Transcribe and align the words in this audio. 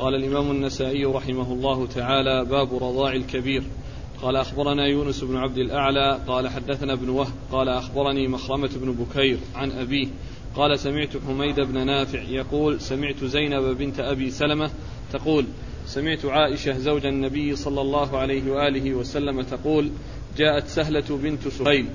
قال 0.00 0.14
الإمام 0.14 0.50
النسائي 0.50 1.04
رحمه 1.04 1.52
الله 1.52 1.86
تعالى 1.86 2.44
باب 2.44 2.74
رضاع 2.84 3.12
الكبير. 3.12 3.62
قال 4.22 4.36
أخبرنا 4.36 4.86
يونس 4.86 5.24
بن 5.24 5.36
عبد 5.36 5.58
الأعلى 5.58 6.20
قال 6.26 6.48
حدثنا 6.48 6.92
ابن 6.92 7.08
وهب 7.08 7.32
قال 7.52 7.68
أخبرني 7.68 8.28
مخرمة 8.28 8.70
بن 8.76 8.92
بكير 8.92 9.38
عن 9.54 9.70
أبيه 9.70 10.08
قال 10.56 10.78
سمعت 10.78 11.16
حميد 11.28 11.60
بن 11.60 11.86
نافع 11.86 12.22
يقول 12.22 12.80
سمعت 12.80 13.24
زينب 13.24 13.78
بنت 13.78 14.00
أبي 14.00 14.30
سلمة 14.30 14.70
تقول 15.12 15.44
سمعت 15.86 16.24
عائشة 16.24 16.78
زوج 16.78 17.06
النبي 17.06 17.56
صلى 17.56 17.80
الله 17.80 18.18
عليه 18.18 18.52
وآله 18.52 18.94
وسلم 18.94 19.42
تقول 19.42 19.90
جاءت 20.36 20.66
سهلة 20.66 21.18
بنت 21.22 21.48
سهيل 21.48 21.86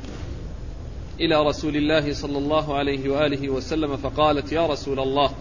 إلى 1.19 1.47
رسول 1.47 1.75
الله 1.75 2.13
صلى 2.13 2.37
الله 2.37 2.75
عليه 2.75 3.09
وآله 3.09 3.49
وسلم 3.49 3.97
فقالت 3.97 4.51
يا 4.51 4.67
رسول 4.67 4.99
الله 4.99 5.31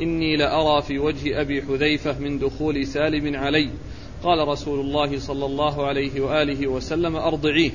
إني 0.00 0.36
لأرى 0.36 0.82
في 0.82 0.98
وجه 0.98 1.40
أبي 1.40 1.62
حذيفة 1.62 2.18
من 2.18 2.38
دخول 2.38 2.86
سالم 2.86 3.36
علي. 3.36 3.70
قال 4.22 4.48
رسول 4.48 4.80
الله 4.80 5.18
صلى 5.18 5.46
الله 5.46 5.86
عليه 5.86 6.20
وآله 6.20 6.66
وسلم 6.66 7.16
أرضعيه. 7.16 7.70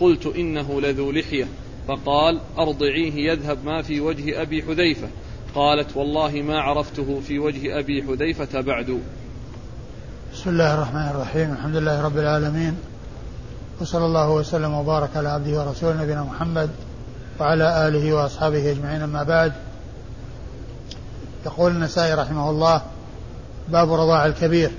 قلت 0.00 0.26
إنه 0.26 0.80
لذو 0.80 1.12
لحية. 1.12 1.48
فقال 1.88 2.40
أرضعيه 2.58 3.30
يذهب 3.30 3.64
ما 3.64 3.82
في 3.82 4.00
وجه 4.00 4.42
أبي 4.42 4.62
حذيفة. 4.62 5.08
قالت 5.54 5.96
والله 5.96 6.30
ما 6.30 6.60
عرفته 6.60 7.20
في 7.20 7.38
وجه 7.38 7.78
أبي 7.78 8.02
حذيفة 8.02 8.60
بعد. 8.60 9.00
بسم 10.32 10.50
الله 10.50 10.74
الرحمن 10.74 11.08
الرحيم. 11.10 11.52
الحمد 11.52 11.76
لله 11.76 12.04
رب 12.04 12.18
العالمين. 12.18 12.76
وصلى 13.80 14.04
الله 14.04 14.30
وسلم 14.30 14.74
وبارك 14.74 15.16
على 15.16 15.28
عبده 15.28 15.66
ورسوله 15.66 16.02
نبينا 16.02 16.24
محمد 16.24 16.70
وعلى 17.40 17.88
آله 17.88 18.14
وأصحابه 18.14 18.70
أجمعين 18.70 19.02
أما 19.02 19.22
بعد. 19.22 19.52
يقول 21.46 21.72
النسائي 21.72 22.14
رحمه 22.14 22.50
الله 22.50 22.82
باب 23.68 23.92
رضاع 23.92 24.26
الكبير. 24.26 24.70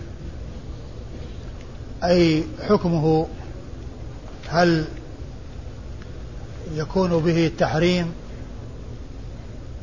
أي 2.04 2.44
حكمه 2.70 3.28
هل 4.50 4.86
يكون 6.74 7.20
به 7.20 7.48
التحريم 7.48 8.12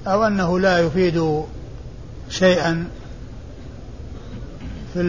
أو 0.07 0.27
أنه 0.27 0.59
لا 0.59 0.79
يفيد 0.79 1.45
شيئا 2.29 2.89
في 4.95 5.01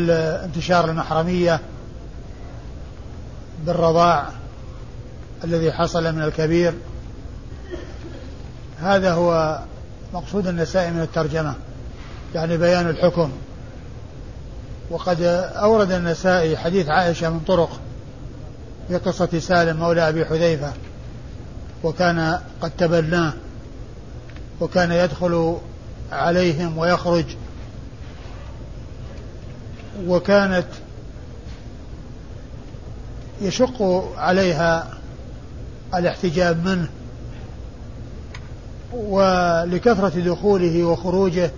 انتشار 0.46 0.90
المحرمية 0.90 1.60
بالرضاع 3.66 4.30
الذي 5.44 5.72
حصل 5.72 6.16
من 6.16 6.22
الكبير؟ 6.22 6.74
هذا 8.80 9.14
هو 9.14 9.60
مقصود 10.14 10.48
النسائي 10.48 10.92
من 10.92 11.02
الترجمة 11.02 11.56
يعني 12.36 12.58
بيان 12.58 12.90
الحكم. 12.90 13.32
وقد 14.90 15.22
أورد 15.56 15.92
النسائي 15.92 16.58
حديث 16.58 16.90
عائشة 16.90 17.30
من 17.30 17.40
طرق 17.40 17.80
في 18.88 18.98
قصة 18.98 19.40
سالم 19.40 19.78
مولى 19.80 20.10
أبي 20.10 20.26
حذيفة 20.26 20.74
وكان 21.84 22.40
قد 22.62 22.72
تبناه 22.78 23.34
وكان 24.62 24.92
يدخل 24.92 25.58
عليهم 26.12 26.78
ويخرج. 26.78 27.26
وكانت 30.08 30.68
يشق 33.42 34.08
عليها 34.18 34.88
الاحتجاب 35.96 36.66
منه. 36.66 36.90
ولكثرة 38.94 40.20
دخوله 40.20 40.84
وخروجه 40.84 41.52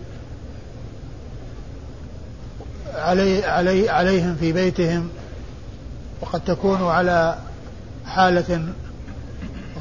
علي 2.96 3.46
علي 3.46 3.90
عليهم 3.90 4.36
في 4.36 4.52
بيتهم 4.52 5.10
وقد 6.22 6.42
تكون 6.44 6.84
على 6.84 7.38
حالة 8.06 8.74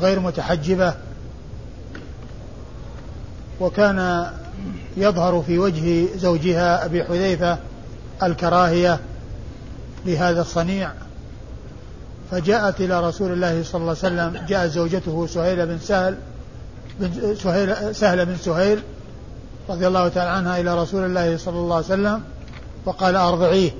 غير 0.01 0.20
متحجبة 0.20 0.95
وكان 3.61 4.30
يظهر 4.97 5.42
في 5.47 5.58
وجه 5.58 6.17
زوجها 6.17 6.85
أبي 6.85 7.05
حذيفة 7.05 7.58
الكراهية 8.23 9.01
لهذا 10.07 10.41
الصنيع. 10.41 10.91
فجاءت 12.30 12.80
إلى 12.80 13.08
رسول 13.08 13.33
الله 13.33 13.63
صلى 13.63 13.80
الله 13.80 13.97
عليه 14.03 14.30
وسلم 14.33 14.47
جاءت 14.47 14.70
زوجته 14.70 15.27
سهيل 15.27 15.67
بن 15.67 15.79
سهل 15.79 16.19
بن 17.00 17.34
سهيل 17.34 17.94
سهل 17.94 18.27
بن 18.27 18.36
سهيل 18.36 18.83
رضي 19.68 19.86
الله 19.86 20.08
تعالى 20.08 20.30
عنها 20.30 20.61
إلى 20.61 20.83
رسول 20.83 21.05
الله 21.05 21.36
صلى 21.36 21.58
الله 21.58 21.77
عليه 21.77 21.86
وسلم 21.86 22.22
وقال 22.84 23.16
أرضعيه. 23.16 23.70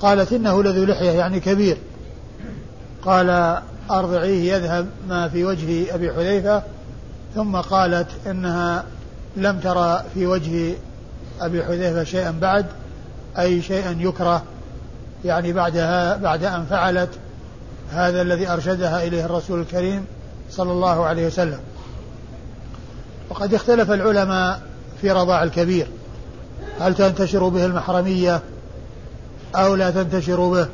قالت 0.00 0.32
إنه 0.32 0.62
لذو 0.62 0.84
لحية 0.84 1.10
يعني 1.10 1.40
كبير. 1.40 1.76
قال 3.04 3.58
أرضعيه 3.90 4.52
يذهب 4.52 4.86
ما 5.08 5.28
في 5.28 5.44
وجه 5.44 5.94
أبي 5.94 6.12
حذيفة 6.12 6.62
ثم 7.34 7.56
قالت 7.56 8.08
إنها 8.26 8.84
لم 9.36 9.60
ترى 9.60 10.04
في 10.14 10.26
وجه 10.26 10.74
أبي 11.40 11.64
حذيفة 11.64 12.04
شيئا 12.04 12.30
بعد 12.30 12.66
أي 13.38 13.62
شيئا 13.62 13.96
يكره. 14.00 14.42
يعني 15.24 15.52
بعدها 15.52 16.16
بعد 16.16 16.44
أن 16.44 16.64
فعلت 16.70 17.10
هذا 17.90 18.22
الذي 18.22 18.48
أرشدها 18.48 19.04
إليه 19.04 19.24
الرسول 19.24 19.60
الكريم 19.60 20.04
صلى 20.50 20.72
الله 20.72 21.04
عليه 21.04 21.26
وسلم. 21.26 21.58
وقد 23.34 23.54
اختلف 23.54 23.90
العلماء 23.90 24.60
في 25.00 25.10
رضاع 25.10 25.42
الكبير. 25.42 25.86
هل 26.80 26.94
تنتشر 26.94 27.48
به 27.48 27.66
المحرمية 27.66 28.40
أو 29.54 29.74
لا 29.74 29.90
تنتشر 29.90 30.48
به؟ 30.48 30.68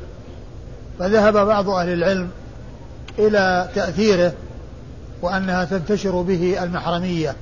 فذهب 0.99 1.47
بعض 1.47 1.69
أهل 1.69 1.93
العلم 1.93 2.29
إلى 3.19 3.69
تأثيره 3.75 4.33
وأنها 5.23 5.65
تنتشر 5.65 6.23
به 6.23 6.63
المحرمية 6.63 7.37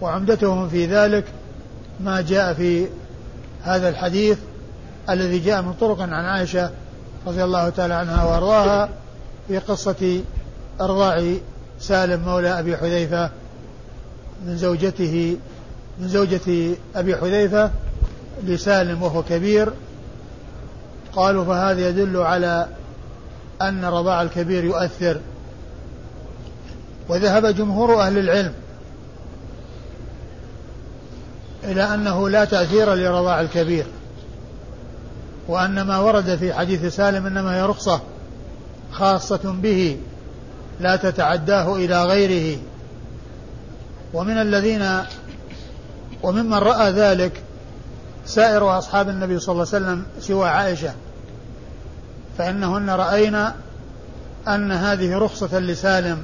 وعمدتهم 0.00 0.68
في 0.68 0.86
ذلك 0.86 1.24
ما 2.00 2.20
جاء 2.20 2.54
في 2.54 2.86
هذا 3.62 3.88
الحديث 3.88 4.38
الذي 5.10 5.38
جاء 5.38 5.62
من 5.62 5.72
طرق 5.72 6.00
عن 6.00 6.12
عائشة 6.24 6.70
رضي 7.26 7.44
الله 7.44 7.68
تعالى 7.68 7.94
عنها 7.94 8.24
وأرضاها 8.24 8.88
في 9.48 9.58
قصة 9.58 10.20
إرضاع 10.80 11.34
سالم 11.80 12.20
مولى 12.24 12.58
أبي 12.58 12.76
حذيفة 12.76 13.30
من 14.46 14.56
زوجته 14.56 15.36
من 15.98 16.08
زوجة 16.08 16.76
أبي 16.96 17.16
حذيفة 17.16 17.70
لسالم 18.44 19.02
وهو 19.02 19.22
كبير. 19.22 19.72
قالوا 21.12 21.44
فهذا 21.44 21.88
يدل 21.88 22.16
على 22.16 22.68
أن 23.62 23.84
رضاع 23.84 24.22
الكبير 24.22 24.64
يؤثر. 24.64 25.20
وذهب 27.08 27.46
جمهور 27.46 28.00
أهل 28.00 28.18
العلم 28.18 28.52
إلى 31.64 31.82
أنه 31.94 32.28
لا 32.28 32.44
تأثير 32.44 32.94
لرضاع 32.94 33.40
الكبير 33.40 33.86
وأن 35.48 35.82
ما 35.82 35.98
ورد 35.98 36.36
في 36.36 36.54
حديث 36.54 36.94
سالم 36.96 37.26
إنما 37.26 37.56
هي 37.56 37.62
رخصة 37.62 38.00
خاصة 38.92 39.54
به 39.62 39.98
لا 40.80 40.96
تتعداه 40.96 41.76
إلى 41.76 42.04
غيره. 42.04 42.58
ومن 44.14 44.38
الذين 44.38 45.02
وممن 46.22 46.54
رأى 46.54 46.90
ذلك 46.90 47.42
سائر 48.26 48.78
أصحاب 48.78 49.08
النبي 49.08 49.38
صلى 49.38 49.52
الله 49.52 49.66
عليه 49.74 49.84
وسلم 49.84 50.06
سوى 50.20 50.48
عائشة 50.48 50.92
فإنهن 52.38 52.90
رأينا 52.90 53.54
أن 54.48 54.72
هذه 54.72 55.18
رخصة 55.18 55.58
لسالم 55.58 56.22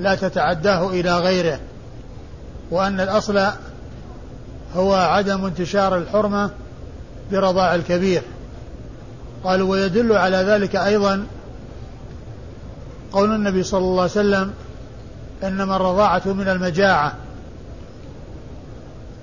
لا 0.00 0.14
تتعداه 0.14 0.90
إلى 0.90 1.18
غيره 1.18 1.60
وأن 2.70 3.00
الأصل 3.00 3.40
هو 4.76 4.94
عدم 4.94 5.44
انتشار 5.44 5.96
الحرمة 5.96 6.50
برضاع 7.32 7.74
الكبير. 7.74 8.22
قالوا 9.44 9.70
ويدل 9.70 10.12
على 10.12 10.36
ذلك 10.36 10.76
أيضا 10.76 11.26
قول 13.12 13.34
النبي 13.34 13.62
صلى 13.62 13.80
الله 13.80 14.02
عليه 14.02 14.10
وسلم 14.12 14.52
إنما 15.44 15.76
الرضاعة 15.76 16.22
من 16.26 16.48
المجاعة. 16.48 17.14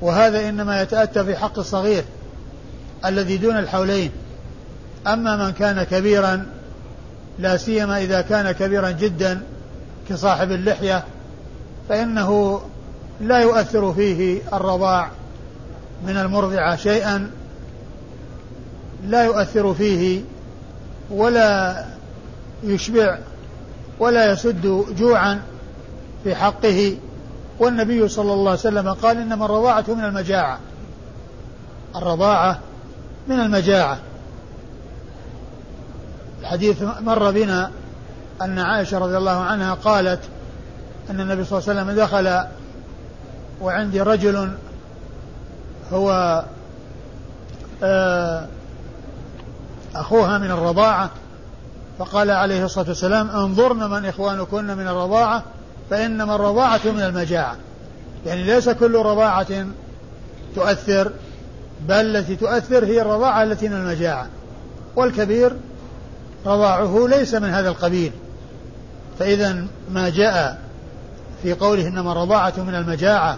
وهذا 0.01 0.49
إنما 0.49 0.81
يتأتى 0.81 1.25
في 1.25 1.35
حق 1.35 1.59
الصغير 1.59 2.03
الذي 3.05 3.37
دون 3.37 3.57
الحولين. 3.57 4.11
أما 5.07 5.35
من 5.35 5.51
كان 5.51 5.83
كبيرا 5.83 6.45
لا 7.39 7.57
سيما 7.57 7.97
إذا 7.97 8.21
كان 8.21 8.51
كبيرا 8.51 8.91
جدا 8.91 9.41
كصاحب 10.09 10.51
اللحية 10.51 11.03
فإنه 11.89 12.61
لا 13.21 13.39
يؤثر 13.39 13.93
فيه 13.93 14.41
الرضاع 14.53 15.09
من 16.07 16.17
المرضعة 16.17 16.75
شيئا 16.75 17.31
لا 19.07 19.23
يؤثر 19.23 19.73
فيه 19.73 20.21
ولا 21.09 21.85
يشبع 22.63 23.17
ولا 23.99 24.31
يسد 24.31 24.85
جوعا. 24.97 25.41
في 26.25 26.35
حقه 26.35 26.97
والنبي 27.59 28.07
صلى 28.07 28.33
الله 28.33 28.51
عليه 28.51 28.59
وسلم 28.59 28.93
قال 28.93 29.17
إنما 29.17 29.45
الرضاعة 29.45 29.85
من 29.87 30.05
المجاعة. 30.05 30.59
الرضاعة 31.95 32.59
من 33.27 33.39
المجاعة. 33.39 33.97
الحديث 36.41 36.83
مر 37.01 37.31
بنا 37.31 37.71
أن 38.41 38.59
عائشة 38.59 38.97
رضي 38.97 39.17
الله 39.17 39.31
عنها 39.31 39.73
قالت 39.73 40.19
أن 41.09 41.19
النبي 41.19 41.43
صلى 41.43 41.59
الله 41.59 41.69
عليه 41.69 41.81
وسلم 41.81 42.03
دخل 42.03 42.47
وعندي 43.61 44.01
رجل 44.01 44.51
هو 45.93 46.43
آه، 47.83 48.47
أخوها 49.95 50.37
من 50.37 50.51
الرضاعة 50.51 51.09
فقال 51.99 52.31
عليه 52.31 52.65
الصلاة 52.65 52.87
والسلام 52.87 53.29
انظرن 53.29 53.89
من 53.89 54.05
إخوانكن 54.05 54.77
من 54.77 54.87
الرضاعة 54.87 55.43
فإنما 55.89 56.35
الرضاعة 56.35 56.81
من 56.85 57.01
المجاعة. 57.01 57.55
يعني 58.25 58.43
ليس 58.43 58.69
كل 58.69 58.95
رضاعة 58.95 59.65
تؤثر 60.55 61.11
بل 61.87 62.15
التي 62.15 62.35
تؤثر 62.35 62.85
هي 62.85 63.01
الرضاعة 63.01 63.43
التي 63.43 63.69
من 63.69 63.75
المجاعة. 63.75 64.27
والكبير 64.95 65.53
رضاعه 66.45 67.07
ليس 67.07 67.35
من 67.35 67.49
هذا 67.49 67.69
القبيل. 67.69 68.11
فإذا 69.19 69.65
ما 69.91 70.09
جاء 70.09 70.65
في 71.43 71.53
قوله 71.53 71.87
إنما 71.87 72.11
الرضاعة 72.11 72.53
من 72.57 72.75
المجاعة 72.75 73.37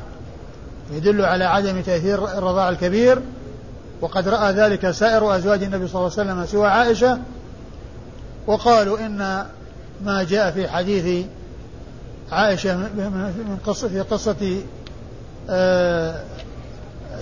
يدل 0.92 1.26
على 1.26 1.44
عدم 1.44 1.82
تأثير 1.82 2.38
الرضاع 2.38 2.70
الكبير 2.70 3.20
وقد 4.02 4.28
رأى 4.28 4.54
ذلك 4.54 4.92
سائر 4.92 5.36
أزواج 5.36 5.64
النبي 5.64 5.88
صلى 5.88 6.02
الله 6.02 6.12
عليه 6.18 6.32
وسلم 6.32 6.46
سوى 6.46 6.68
عائشة 6.68 7.20
وقالوا 8.48 9.00
إن 9.00 9.46
ما 10.06 10.24
جاء 10.24 10.52
في 10.52 10.68
حديث 10.68 11.26
عائشة 12.31 12.77
من 12.77 13.57
قصة 13.65 13.88
في 13.88 14.01
قصة 14.01 14.62
آه، 15.50 16.24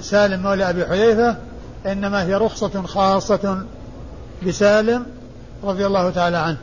سالم 0.01 0.43
مولى 0.43 0.69
أبي 0.69 0.85
حذيفة 0.85 1.35
إنما 1.85 2.23
هي 2.23 2.35
رخصة 2.35 2.81
خاصة 2.81 3.65
بسالم 4.47 5.05
رضي 5.63 5.85
الله 5.85 6.09
تعالى 6.09 6.37
عنه. 6.37 6.57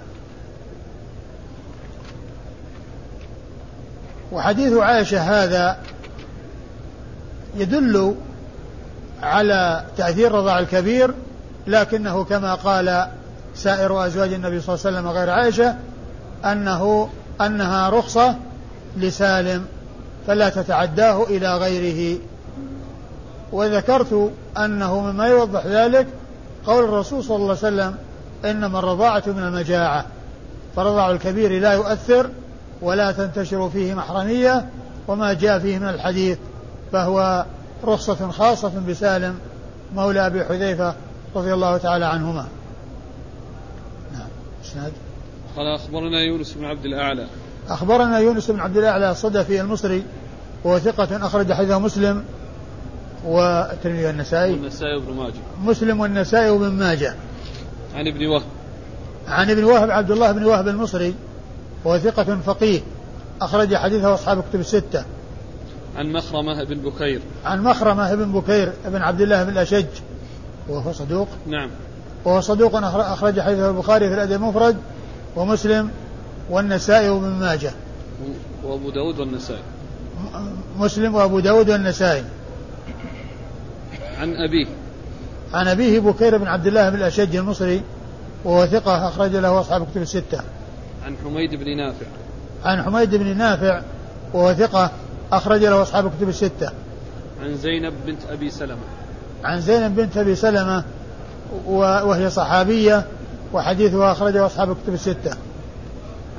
وحديث 4.32 4.72
عائشة 4.72 5.20
هذا 5.20 5.78
يدل 7.56 8.14
على 9.22 9.84
تأثير 9.96 10.26
الرضاع 10.26 10.58
الكبير 10.58 11.14
لكنه 11.66 12.24
كما 12.24 12.54
قال 12.54 13.08
سائر 13.54 14.06
أزواج 14.06 14.32
النبي 14.32 14.60
صلى 14.60 14.74
الله 14.74 14.86
عليه 14.86 14.98
وسلم 14.98 15.08
غير 15.08 15.30
عائشة 15.30 15.76
أنه 16.44 17.08
أنها 17.40 17.90
رخصة 17.90 18.36
لسالم 18.96 19.66
فلا 20.26 20.48
تتعداه 20.48 21.22
إلى 21.22 21.56
غيره. 21.56 22.18
وذكرت 23.52 24.30
أنه 24.58 25.00
مما 25.00 25.26
يوضح 25.26 25.66
ذلك 25.66 26.06
قول 26.66 26.84
الرسول 26.84 27.24
صلى 27.24 27.36
الله 27.36 27.48
عليه 27.48 27.58
وسلم 27.58 27.94
إنما 28.44 28.78
الرضاعة 28.78 29.22
من 29.26 29.42
المجاعة. 29.42 30.04
فرضاع 30.76 31.10
الكبير 31.10 31.60
لا 31.60 31.72
يؤثر 31.72 32.30
ولا 32.82 33.12
تنتشر 33.12 33.70
فيه 33.70 33.94
محرمية 33.94 34.68
وما 35.08 35.32
جاء 35.32 35.58
فيه 35.58 35.78
من 35.78 35.88
الحديث 35.88 36.38
فهو 36.92 37.44
رخصة 37.84 38.30
خاصة 38.30 38.72
بسالم 38.88 39.38
مولى 39.94 40.26
أبي 40.26 40.44
حذيفة 40.44 40.94
رضي 41.36 41.54
الله 41.54 41.76
تعالى 41.76 42.04
عنهما. 42.04 42.46
نعم 44.12 44.28
إسناد؟ 44.64 44.92
قال 45.56 45.66
أخبرنا 45.66 46.20
يونس 46.20 46.52
بن 46.52 46.64
عبد 46.64 46.84
الأعلى. 46.84 47.26
أخبرنا 47.68 48.18
يونس 48.18 48.50
بن 48.50 48.60
عبد 48.60 48.76
الأعلى 48.76 49.10
الصدفي 49.10 49.60
المصري 49.60 50.02
وهو 50.64 50.78
ثقة 50.78 51.26
أخرج 51.26 51.52
حديثه 51.52 51.78
مسلم 51.78 52.24
والترمذي 53.24 54.06
والنسائي. 54.06 54.52
والنسائي 54.52 54.96
وابن 54.96 55.12
ماجه. 55.12 55.34
مسلم 55.64 56.00
والنسائي 56.00 56.50
وابن 56.50 56.72
ماجه. 56.72 57.14
عن 57.94 58.08
ابن 58.08 58.26
وهب. 58.26 58.42
عن 59.28 59.50
ابن 59.50 59.64
وهب 59.64 59.90
عبد 59.90 60.10
الله 60.10 60.32
بن 60.32 60.44
وهب 60.44 60.68
المصري 60.68 61.14
وهو 61.84 61.98
ثقة 61.98 62.38
فقيه 62.46 62.80
أخرج 63.42 63.74
حديثه 63.74 64.14
أصحاب 64.14 64.42
كتب 64.50 64.60
الستة. 64.60 65.04
عن 65.96 66.12
مخرمة 66.12 66.64
بن 66.64 66.78
بكير. 66.78 67.20
عن 67.44 67.62
مخرمة 67.62 68.14
بن 68.14 68.32
بكير 68.32 68.72
بن 68.84 69.02
عبد 69.02 69.20
الله 69.20 69.44
بن 69.44 69.50
الأشج 69.50 69.86
وهو 70.68 70.92
صدوق. 70.92 71.28
نعم. 71.46 71.70
وهو 72.24 72.40
صدوق 72.40 72.76
أخرج 72.84 73.40
حديثه 73.40 73.70
البخاري 73.70 74.08
في 74.08 74.14
الأدب 74.14 74.32
المفرد 74.32 74.76
ومسلم 75.36 75.90
والنسائي 76.50 77.08
وابن 77.08 77.28
ماجه. 77.28 77.72
وأبو 78.64 78.90
داود 78.90 79.20
والنسائي. 79.20 79.62
مسلم 80.78 81.14
وأبو 81.14 81.40
داود 81.40 81.70
والنسائي. 81.70 82.24
عن 84.18 84.34
أبيه. 84.34 84.66
عن 85.54 85.68
أبيه 85.68 86.00
بكير 86.00 86.36
بن 86.36 86.46
عبد 86.46 86.66
الله 86.66 86.90
بن 86.90 86.96
الأشج 86.96 87.36
المصري 87.36 87.82
وهو 88.44 88.66
ثقة 88.66 89.08
أخرج 89.08 89.36
له 89.36 89.60
أصحاب 89.60 89.86
كتب 89.90 90.02
الستة. 90.02 90.40
عن 91.06 91.16
حميد 91.24 91.54
بن 91.54 91.76
نافع. 91.76 92.06
عن 92.64 92.82
حميد 92.82 93.14
بن 93.14 93.36
نافع 93.36 93.82
وهو 94.34 94.54
ثقة 94.54 94.90
أخرج 95.32 95.64
له 95.64 95.82
أصحاب 95.82 96.12
كتب 96.16 96.28
الستة. 96.28 96.70
عن 97.42 97.56
زينب 97.56 97.92
بنت 98.06 98.20
أبي 98.30 98.50
سلمة. 98.50 98.82
عن 99.44 99.60
زينب 99.60 99.96
بنت 99.96 100.16
أبي 100.16 100.34
سلمة 100.34 100.84
وهي 101.66 102.30
صحابية 102.30 103.06
وحديثها 103.52 104.12
أخرجه 104.12 104.46
أصحاب 104.46 104.70
الكتب 104.70 104.94
الستة. 104.94 105.36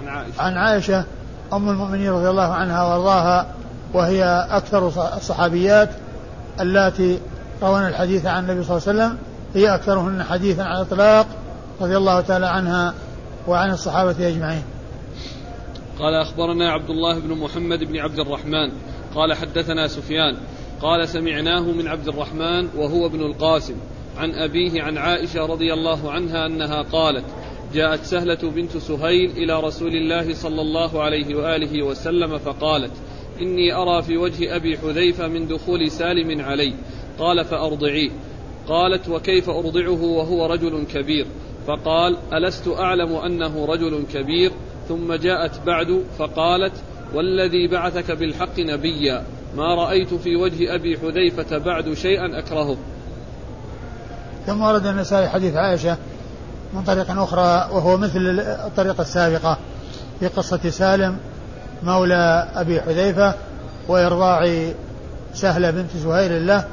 عن 0.02 0.08
عائشة. 0.08 0.42
عن 0.42 0.58
عائشة 0.58 1.06
أم 1.54 1.70
المؤمنين 1.70 2.10
رضي 2.10 2.30
الله 2.30 2.54
عنها 2.54 2.84
وأرضاها 2.84 3.48
وهي 3.94 4.48
أكثر 4.50 4.88
الصحابيات 5.18 5.90
اللاتي 6.60 7.20
رونا 7.64 7.88
الحديث 7.88 8.26
عن 8.26 8.44
النبي 8.44 8.64
صلى 8.64 8.78
الله 8.78 8.90
عليه 8.90 9.00
وسلم 9.00 9.18
هي 9.56 9.76
أكثرهن 9.76 10.24
حديثا 10.24 10.62
على 10.62 10.82
الإطلاق 10.82 11.28
رضي 11.82 11.98
الله 11.98 12.22
تعالى 12.22 12.48
عنها 12.48 12.94
وعن 13.48 13.72
الصحابة 13.72 14.28
أجمعين. 14.28 14.64
قال 16.00 16.14
أخبرنا 16.14 16.72
عبد 16.72 16.90
الله 16.90 17.20
بن 17.20 17.38
محمد 17.38 17.80
بن 17.80 17.98
عبد 17.98 18.20
الرحمن. 18.20 18.72
قال 19.16 19.34
حدثنا 19.34 19.88
سفيان. 19.88 20.38
قال 20.82 21.10
سمعناه 21.10 21.62
من 21.62 21.88
عبد 21.88 22.08
الرحمن 22.08 22.70
وهو 22.78 23.06
ابن 23.06 23.22
القاسم. 23.22 23.76
عن 24.18 24.32
أبيه 24.32 24.82
عن 24.82 24.98
عائشة 24.98 25.46
رضي 25.46 25.74
الله 25.74 26.12
عنها 26.12 26.46
أنها 26.46 26.82
قالت 26.82 27.26
جاءت 27.74 28.04
سهلة 28.04 28.52
بنت 28.56 28.78
سهيل 28.78 29.32
إلى 29.32 29.60
رسول 29.60 29.96
الله 29.96 30.34
صلى 30.34 30.62
الله 30.62 31.02
عليه 31.02 31.36
وآله 31.36 31.84
وسلم 31.84 32.38
فقالت 32.38 32.92
إني 33.42 33.74
أرى 33.74 34.04
في 34.04 34.18
وجه 34.18 34.56
أبي 34.56 34.78
حذيفة 34.78 35.28
من 35.28 35.48
دخول 35.48 35.92
سالم 35.92 36.42
علي. 36.42 36.74
قال 37.20 37.46
فأرضعيه. 37.46 38.10
قالت 38.68 39.10
وكيف 39.10 39.50
أرضعه 39.50 40.04
وهو 40.04 40.46
رجل 40.46 40.86
كبير؟ 40.94 41.26
فقال 41.68 42.18
ألست 42.34 42.68
أعلم 42.68 43.16
أنه 43.16 43.66
رجل 43.66 44.04
كبير؟ 44.14 44.52
ثم 44.90 45.14
جاءت 45.14 45.62
بعد 45.66 46.04
فقالت 46.18 46.84
والذي 47.14 47.68
بعثك 47.68 48.12
بالحق 48.12 48.60
نبيا. 48.60 49.26
ما 49.58 49.76
رأيت 49.76 50.14
في 50.14 50.36
وجه 50.36 50.76
أبي 50.76 50.98
حذيفة 50.98 51.58
بعد 51.58 51.94
شيئا 51.94 52.40
أكرهه. 52.40 52.78
ثم 54.48 54.62
ورد 54.62 54.86
النسائي 54.86 55.30
حديث 55.30 55.56
عائشة 55.56 55.98
من 56.74 56.84
طريق 56.84 57.20
أخرى 57.22 57.70
وهو 57.72 57.98
مثل 57.98 58.40
الطريقة 58.40 59.02
السابقة 59.02 59.58
في 60.20 60.28
قصة 60.28 60.70
سالم 60.70 61.18
مولى 61.84 62.48
أبي 62.56 62.82
حذيفة 62.82 63.34
وإرضاع 63.88 64.72
سهلة 65.34 65.72
بنت 65.72 65.98
زهير 65.98 66.40
له 66.40 66.66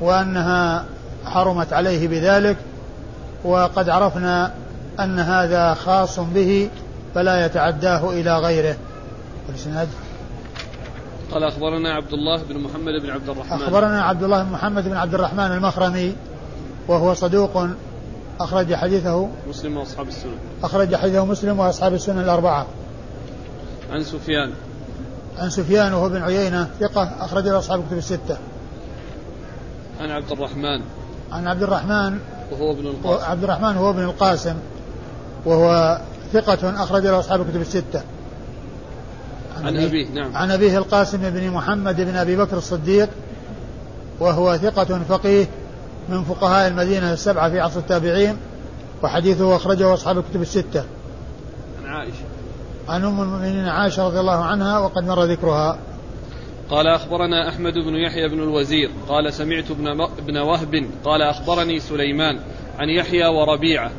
وأنها 0.00 0.84
حرمت 1.24 1.72
عليه 1.72 2.08
بذلك 2.08 2.56
وقد 3.44 3.88
عرفنا 3.88 4.52
أن 5.00 5.18
هذا 5.18 5.74
خاص 5.74 6.20
به 6.20 6.70
فلا 7.14 7.46
يتعداه 7.46 8.10
إلى 8.10 8.38
غيره. 8.38 8.76
والإسناد؟ 9.48 9.88
قال 11.32 11.44
أخبرنا 11.44 11.94
عبد 11.94 12.12
الله 12.12 12.42
بن 12.42 12.58
محمد 12.58 13.02
بن 13.02 13.10
عبد 13.10 13.28
الرحمن. 13.28 13.62
أخبرنا 13.62 14.02
عبد 14.02 14.22
الله 14.22 14.42
بن 14.42 14.52
محمد 14.52 14.88
بن 14.88 14.96
عبد 14.96 15.14
الرحمن 15.14 15.52
المخرمي 15.52 16.14
وهو 16.88 17.14
صدوق 17.14 17.66
أخرج 18.40 18.74
حديثه 18.74 19.28
مسلم 19.48 19.76
وأصحاب 19.76 20.08
السنن 20.08 20.38
أخرج 20.62 20.96
حديثه 20.96 21.24
مسلم 21.24 21.58
وأصحاب 21.58 21.94
السنن 21.94 22.18
الأربعة. 22.18 22.66
عن 23.90 24.04
سفيان. 24.04 24.52
عن 25.38 25.50
سفيان 25.50 25.92
وهو 25.92 26.08
بن 26.08 26.22
عيينة 26.22 26.70
ثقة 26.80 27.12
أخرج 27.20 27.48
له 27.48 27.58
أصحاب 27.58 27.80
الكتب 27.80 27.98
الستة. 27.98 28.38
عن 30.00 30.10
عبد 30.10 30.32
الرحمن. 30.32 30.82
عن 31.32 31.46
عبد 31.46 31.62
الرحمن 31.62 32.18
وهو 32.52 32.72
ابن 32.72 32.86
القاسم. 32.86 33.24
عبد 33.24 33.44
الرحمن 33.44 33.76
هو 33.76 33.90
ابن 33.90 34.02
القاسم. 34.02 34.54
وهو 35.44 36.00
ثقة 36.32 36.82
أخرج 36.82 37.02
له 37.06 37.18
أصحاب 37.18 37.40
الكتب 37.40 37.60
الستة. 37.60 38.02
عن, 39.56 39.66
عن 39.66 39.76
أبيه 39.76 40.08
نعم. 40.08 40.36
عن 40.36 40.50
أبيه 40.50 40.78
القاسم 40.78 41.30
بن 41.30 41.50
محمد 41.50 41.96
بن 42.00 42.16
أبي 42.16 42.36
بكر 42.36 42.56
الصديق. 42.56 43.08
وهو 44.20 44.56
ثقة 44.56 45.00
فقيه 45.08 45.46
من 46.08 46.24
فقهاء 46.24 46.68
المدينة 46.68 47.12
السبعة 47.12 47.50
في 47.50 47.60
عصر 47.60 47.80
التابعين 47.80 48.36
وحديثه 49.02 49.56
أخرجه 49.56 49.94
أصحاب 49.94 50.18
الكتب 50.18 50.42
الستة. 50.42 50.84
عن 51.84 51.86
عائشة. 51.86 52.24
عن 52.88 53.04
أم 53.04 53.20
المؤمنين 53.20 53.68
عائشة 53.68 54.06
رضي 54.06 54.20
الله 54.20 54.44
عنها 54.44 54.78
وقد 54.78 55.04
مر 55.04 55.24
ذكرها. 55.24 55.78
قال 56.70 56.86
أخبرنا 56.86 57.48
أحمد 57.48 57.72
بن 57.72 57.94
يحيى 57.94 58.28
بن 58.28 58.42
الوزير 58.42 58.90
قال 59.08 59.32
سمعت 59.32 59.70
ابن 60.18 60.36
وهب 60.36 60.86
قال 61.04 61.22
أخبرني 61.22 61.80
سليمان 61.80 62.38
عن 62.78 62.88
يحيى 62.88 63.26
وربيعة 63.26 63.90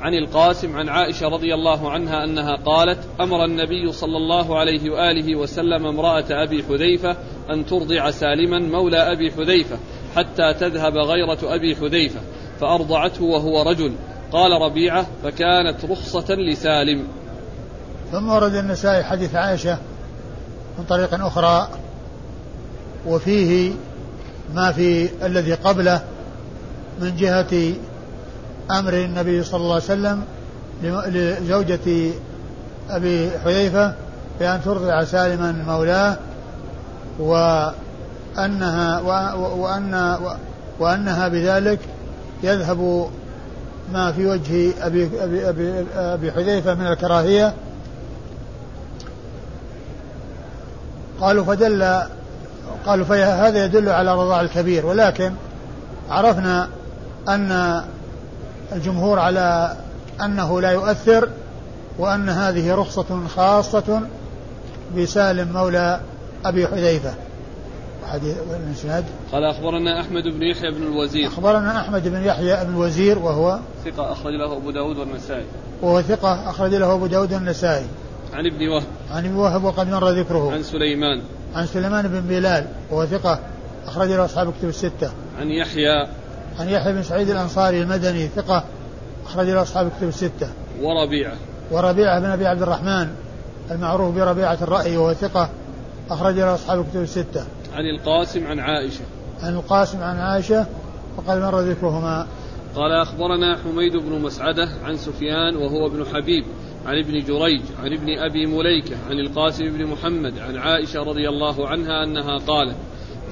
عن 0.00 0.14
القاسم 0.14 0.76
عن 0.76 0.88
عائشة 0.88 1.28
رضي 1.28 1.54
الله 1.54 1.90
عنها 1.90 2.24
أنها 2.24 2.56
قالت 2.56 2.98
أمر 3.20 3.44
النبي 3.44 3.92
صلى 3.92 4.16
الله 4.16 4.58
عليه 4.58 4.90
وآله 4.90 5.36
وسلم 5.36 5.86
امرأة 5.86 6.24
أبي 6.30 6.62
حذيفة 6.62 7.16
أن 7.50 7.66
ترضع 7.66 8.10
سالما 8.10 8.58
مولى 8.58 9.12
أبي 9.12 9.30
حذيفة 9.30 9.78
حتى 10.16 10.54
تذهب 10.54 10.96
غيرة 10.96 11.38
أبي 11.42 11.76
حذيفة 11.76 12.20
فأرضعته 12.60 13.24
وهو 13.24 13.62
رجل. 13.62 13.92
قال 14.32 14.62
ربيعة 14.62 15.06
فكانت 15.22 15.84
رخصة 15.84 16.34
لسالم. 16.34 17.06
ثم 18.12 18.28
ورد 18.28 18.54
النسائي 18.54 19.04
حديث 19.04 19.34
عائشة 19.34 19.78
من 20.78 20.84
طريق 20.84 21.24
أخرى 21.24 21.68
وفيه 23.06 23.72
ما 24.54 24.72
في 24.72 25.08
الذي 25.26 25.54
قبله 25.54 26.02
من 27.00 27.16
جهة 27.16 27.72
أمر 28.70 28.92
النبي 28.92 29.42
صلى 29.42 29.60
الله 29.60 29.74
عليه 29.74 29.84
وسلم 29.84 30.24
لزوجة 30.82 32.12
أبي 32.90 33.30
حذيفة 33.44 33.94
بأن 34.40 34.62
ترضع 34.62 35.04
سالما 35.04 35.52
مولاة 35.52 36.16
وأنها 38.36 39.00
وأن 39.34 40.16
وأنها 40.78 41.28
بذلك 41.28 41.78
يذهب 42.42 43.10
ما 43.92 44.12
في 44.12 44.26
وجه 44.26 44.72
أبي 44.86 45.10
أبي 45.22 45.48
أبي, 45.48 45.86
أبي 45.94 46.32
حذيفة 46.32 46.74
من 46.74 46.86
الكراهية. 46.86 47.54
قالوا 51.20 51.44
فدل 51.44 52.00
قالوا 52.86 53.04
فهذا 53.04 53.64
يدل 53.64 53.88
على 53.88 54.14
رضاع 54.14 54.40
الكبير 54.40 54.86
ولكن 54.86 55.32
عرفنا 56.10 56.68
أن 57.28 57.82
الجمهور 58.72 59.18
على 59.18 59.76
أنه 60.24 60.60
لا 60.60 60.70
يؤثر 60.70 61.28
وأن 61.98 62.28
هذه 62.28 62.74
رخصة 62.74 63.26
خاصة 63.36 64.00
بسالم 64.96 65.52
مولى 65.52 66.00
أبي 66.44 66.66
حذيفة. 66.66 67.14
حديث 68.06 68.36
قال 69.32 69.44
أخبرنا 69.44 70.00
أحمد 70.00 70.22
بن 70.22 70.42
يحيى 70.42 70.70
بن 70.70 70.82
الوزير. 70.82 71.28
أخبرنا 71.28 71.80
أحمد 71.80 72.08
بن 72.08 72.24
يحيى 72.24 72.64
بن 72.64 72.70
الوزير 72.70 73.18
وهو 73.18 73.58
ثقة 73.84 74.12
أخرج 74.12 74.34
له 74.34 74.56
أبو 74.56 74.70
داود 74.70 74.98
والنسائي. 74.98 75.44
وهو 75.82 76.02
ثقة 76.02 76.50
أخرج 76.50 76.74
له 76.74 76.94
أبو 76.94 77.06
داود 77.06 77.32
والنسائي. 77.32 77.86
عن 78.32 78.46
ابن 78.46 78.68
وهب. 78.68 78.86
عن 79.10 79.24
ابن 79.24 79.34
وهب 79.34 79.64
وقد 79.64 79.88
مر 79.88 80.10
ذكره. 80.10 80.52
عن 80.52 80.62
سليمان. 80.62 81.22
عن 81.54 81.66
سليمان 81.66 82.08
بن 82.08 82.20
بلال 82.20 82.66
وهو 82.90 83.06
ثقة 83.06 83.38
أخرج 83.86 84.08
له 84.08 84.24
أصحاب 84.24 84.52
كتب 84.58 84.68
الستة. 84.68 85.10
عن 85.40 85.50
يحيى. 85.50 86.06
عن 86.58 86.68
يحيى 86.68 86.92
بن 86.92 87.02
سعيد 87.02 87.30
الأنصاري 87.30 87.82
المدني 87.82 88.28
ثقة 88.28 88.64
أخرج 89.26 89.46
له 89.46 89.62
أصحاب 89.62 89.90
كتب 89.98 90.08
الستة. 90.08 90.48
وربيعة. 90.82 91.34
وربيعة 91.70 92.20
بن 92.20 92.26
أبي 92.26 92.46
عبد 92.46 92.62
الرحمن 92.62 93.08
المعروف 93.70 94.14
بربيعة 94.14 94.58
الرأي 94.62 94.96
وهو 94.96 95.14
ثقة 95.14 95.48
أخرج 96.10 96.34
له 96.34 96.54
أصحاب 96.54 96.80
الكتب 96.80 97.02
الستة. 97.02 97.44
عن 97.74 97.86
القاسم 97.86 98.46
عن 98.46 98.58
عائشة. 98.58 99.04
عن 99.42 99.54
القاسم 99.54 100.02
عن 100.02 100.16
عائشة 100.16 100.66
وقد 101.16 101.38
مر 101.38 101.60
ذكرهما. 101.60 102.26
قال 102.74 102.92
أخبرنا 102.92 103.56
حميد 103.56 103.96
بن 103.96 104.20
مسعدة 104.20 104.68
عن 104.84 104.96
سفيان 104.96 105.56
وهو 105.56 105.86
ابن 105.86 106.04
حبيب 106.14 106.44
عن 106.86 106.98
ابن 106.98 107.24
جريج 107.24 107.60
عن 107.82 107.92
ابن 107.92 108.18
أبي 108.18 108.46
مليكة 108.46 108.96
عن 109.10 109.18
القاسم 109.18 109.64
بن 109.64 109.86
محمد 109.86 110.38
عن 110.38 110.56
عائشة 110.56 111.02
رضي 111.02 111.28
الله 111.28 111.68
عنها 111.68 112.04
أنها 112.04 112.38
قالت 112.38 112.76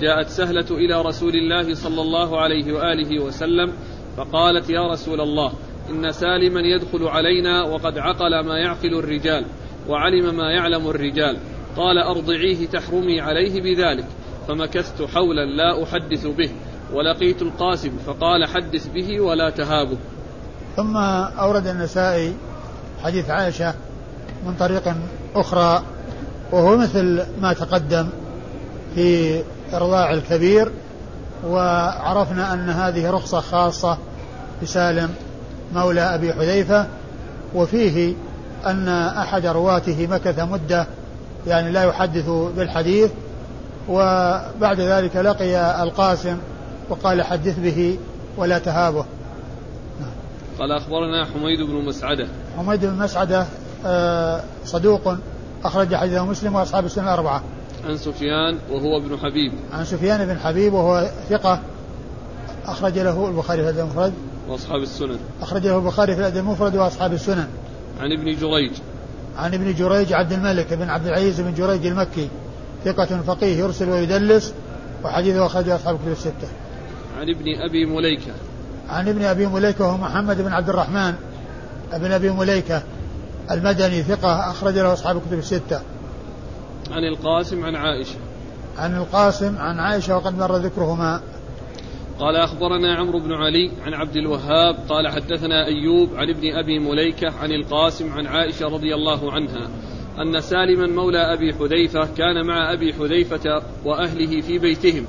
جاءت 0.01 0.29
سهلة 0.29 0.67
إلى 0.71 1.03
رسول 1.03 1.35
الله 1.35 1.75
صلى 1.75 2.03
الله 2.03 2.41
عليه 2.41 2.73
وآله 2.73 3.25
وسلم 3.25 3.73
فقالت 4.17 4.71
يا 4.71 4.87
رسول 4.93 5.21
الله 5.21 5.53
إن 5.91 6.13
سالما 6.13 6.61
يدخل 6.61 7.09
علينا 7.09 7.63
وقد 7.63 7.99
عقل 7.99 8.41
ما 8.41 8.59
يعقل 8.59 8.95
الرجال 8.95 9.45
وعلم 9.89 10.37
ما 10.37 10.51
يعلم 10.51 10.89
الرجال 10.89 11.37
قال 11.77 11.99
أرضعيه 11.99 12.67
تحرمي 12.67 13.21
عليه 13.21 13.61
بذلك 13.61 14.07
فمكثت 14.49 15.03
حولا 15.03 15.45
لا 15.45 15.83
أحدث 15.83 16.27
به 16.27 16.51
ولقيت 16.93 17.43
القاسم 17.43 17.93
فقال 18.07 18.49
حدث 18.49 18.87
به 18.87 19.21
ولا 19.21 19.51
تهابه. 19.51 19.97
ثم 20.77 20.97
أورد 20.97 21.67
النسائي 21.67 22.33
حديث 23.03 23.31
عائشة 23.31 23.75
من 24.47 24.55
طريق 24.61 24.95
أخرى 25.35 25.83
وهو 26.53 26.77
مثل 26.77 27.27
ما 27.41 27.53
تقدم 27.53 28.09
في 28.95 29.41
إرضاع 29.75 30.13
الكبير 30.13 30.73
وعرفنا 31.47 32.55
أن 32.55 32.71
هذه 32.71 33.11
رخصة 33.11 33.41
خاصة 33.41 33.99
بسالم 34.63 35.15
مولى 35.75 36.01
أبي 36.01 36.33
حذيفة 36.33 36.87
وفيه 37.55 38.15
أن 38.67 38.89
أحد 38.89 39.47
رواته 39.47 40.07
مكث 40.07 40.39
مدة 40.39 40.87
يعني 41.47 41.71
لا 41.71 41.85
يحدث 41.85 42.29
بالحديث 42.57 43.11
وبعد 43.89 44.81
ذلك 44.81 45.17
لقي 45.17 45.83
القاسم 45.83 46.39
وقال 46.89 47.23
حدث 47.23 47.59
به 47.59 47.99
ولا 48.37 48.59
تهابه. 48.59 49.05
قال 50.59 50.73
أخبرنا 50.73 51.25
حميد 51.25 51.61
بن 51.61 51.85
مسعدة. 51.85 52.27
حميد 52.57 52.85
بن 52.85 52.95
مسعدة 52.95 53.47
آه، 53.87 54.43
صدوق 54.65 55.15
أخرج 55.65 55.95
حديثه 55.95 56.25
مسلم 56.25 56.55
وأصحاب 56.55 56.85
السنة 56.85 57.05
الأربعة 57.05 57.43
عن 57.85 57.97
سفيان 57.97 58.59
وهو 58.71 58.97
ابن 58.97 59.19
حبيب. 59.19 59.53
عن 59.73 59.85
سفيان 59.85 60.27
بن 60.27 60.39
حبيب 60.39 60.73
وهو 60.73 61.11
ثقة 61.31 61.61
أخرج 62.67 62.99
له 62.99 63.29
البخاري 63.29 63.63
في 63.63 63.71
الأدب 63.71 63.81
المفرد. 63.81 64.13
وأصحاب 64.49 64.83
السنن. 64.83 65.19
أخرج 65.43 65.67
له 65.67 65.79
البخاري 65.79 66.15
في 66.15 66.21
الأدب 66.21 66.37
المفرد 66.37 66.77
وأصحاب 66.77 67.13
السنن. 67.13 67.49
عن 68.01 68.13
ابن 68.13 68.37
جريج. 68.37 68.73
عن 69.37 69.55
ابن 69.55 69.75
جريج 69.75 70.13
عبد 70.13 70.33
الملك 70.33 70.75
بن 70.75 70.91
عبد 70.91 71.07
العزيز 71.07 71.41
بن 71.41 71.55
جريج 71.55 71.87
المكي. 71.87 72.29
ثقة 72.85 73.23
فقيه 73.27 73.59
يرسل 73.59 73.91
ويدلس 73.91 74.55
وحديثه 75.05 75.47
أخرجه 75.47 75.77
أصحاب 75.77 75.95
الكتب 75.95 76.13
الستة. 76.13 76.49
عن 77.19 77.31
ابن 77.31 77.61
أبي 77.69 77.87
مليكة 77.87 78.33
عن 78.89 79.09
ابن 79.09 79.25
أبي 79.25 79.47
مليكة 79.47 79.87
وهو 79.87 79.97
محمد 79.97 80.41
بن 80.41 80.53
عبد 80.53 80.69
الرحمن 80.69 81.15
ابن 81.93 82.13
أبي 82.13 82.31
مليكة 82.31 82.83
المدني 83.51 84.03
ثقة 84.03 84.51
أخرج 84.51 84.75
له 84.75 84.93
أصحاب 84.93 85.17
الكتب 85.17 85.39
الستة. 85.39 85.81
عن 86.91 87.05
القاسم 87.05 87.65
عن 87.65 87.77
عائشة 87.77 88.19
عن 88.79 88.97
القاسم 88.97 89.59
عن 89.59 89.79
عائشة 89.79 90.17
وقد 90.17 90.39
مر 90.39 90.57
ذكرهما 90.57 91.21
قال 92.19 92.37
أخبرنا 92.37 92.95
عمرو 92.95 93.19
بن 93.19 93.33
علي 93.33 93.71
عن 93.83 93.95
عبد 93.95 94.17
الوهاب 94.17 94.77
قال 94.89 95.09
حدثنا 95.09 95.67
أيوب 95.67 96.15
عن 96.15 96.31
ابن 96.31 96.53
أبي 96.53 96.79
مليكة 96.79 97.33
عن 97.43 97.53
القاسم 97.53 98.13
عن 98.13 98.27
عائشة 98.27 98.67
رضي 98.67 98.95
الله 98.95 99.33
عنها 99.33 99.69
أن 100.23 100.41
سالما 100.41 100.87
مولى 100.87 101.19
أبي 101.19 101.55
حذيفة 101.55 102.15
كان 102.17 102.47
مع 102.47 102.73
أبي 102.73 102.93
حذيفة 102.93 103.63
وأهله 103.85 104.41
في 104.41 104.59
بيتهم 104.59 105.07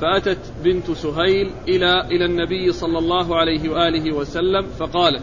فأتت 0.00 0.52
بنت 0.64 0.90
سهيل 0.90 1.50
إلى 1.68 2.00
إلى 2.00 2.24
النبي 2.24 2.72
صلى 2.72 2.98
الله 2.98 3.36
عليه 3.36 3.68
وآله 3.68 4.14
وسلم 4.14 4.66
فقالت 4.66 5.22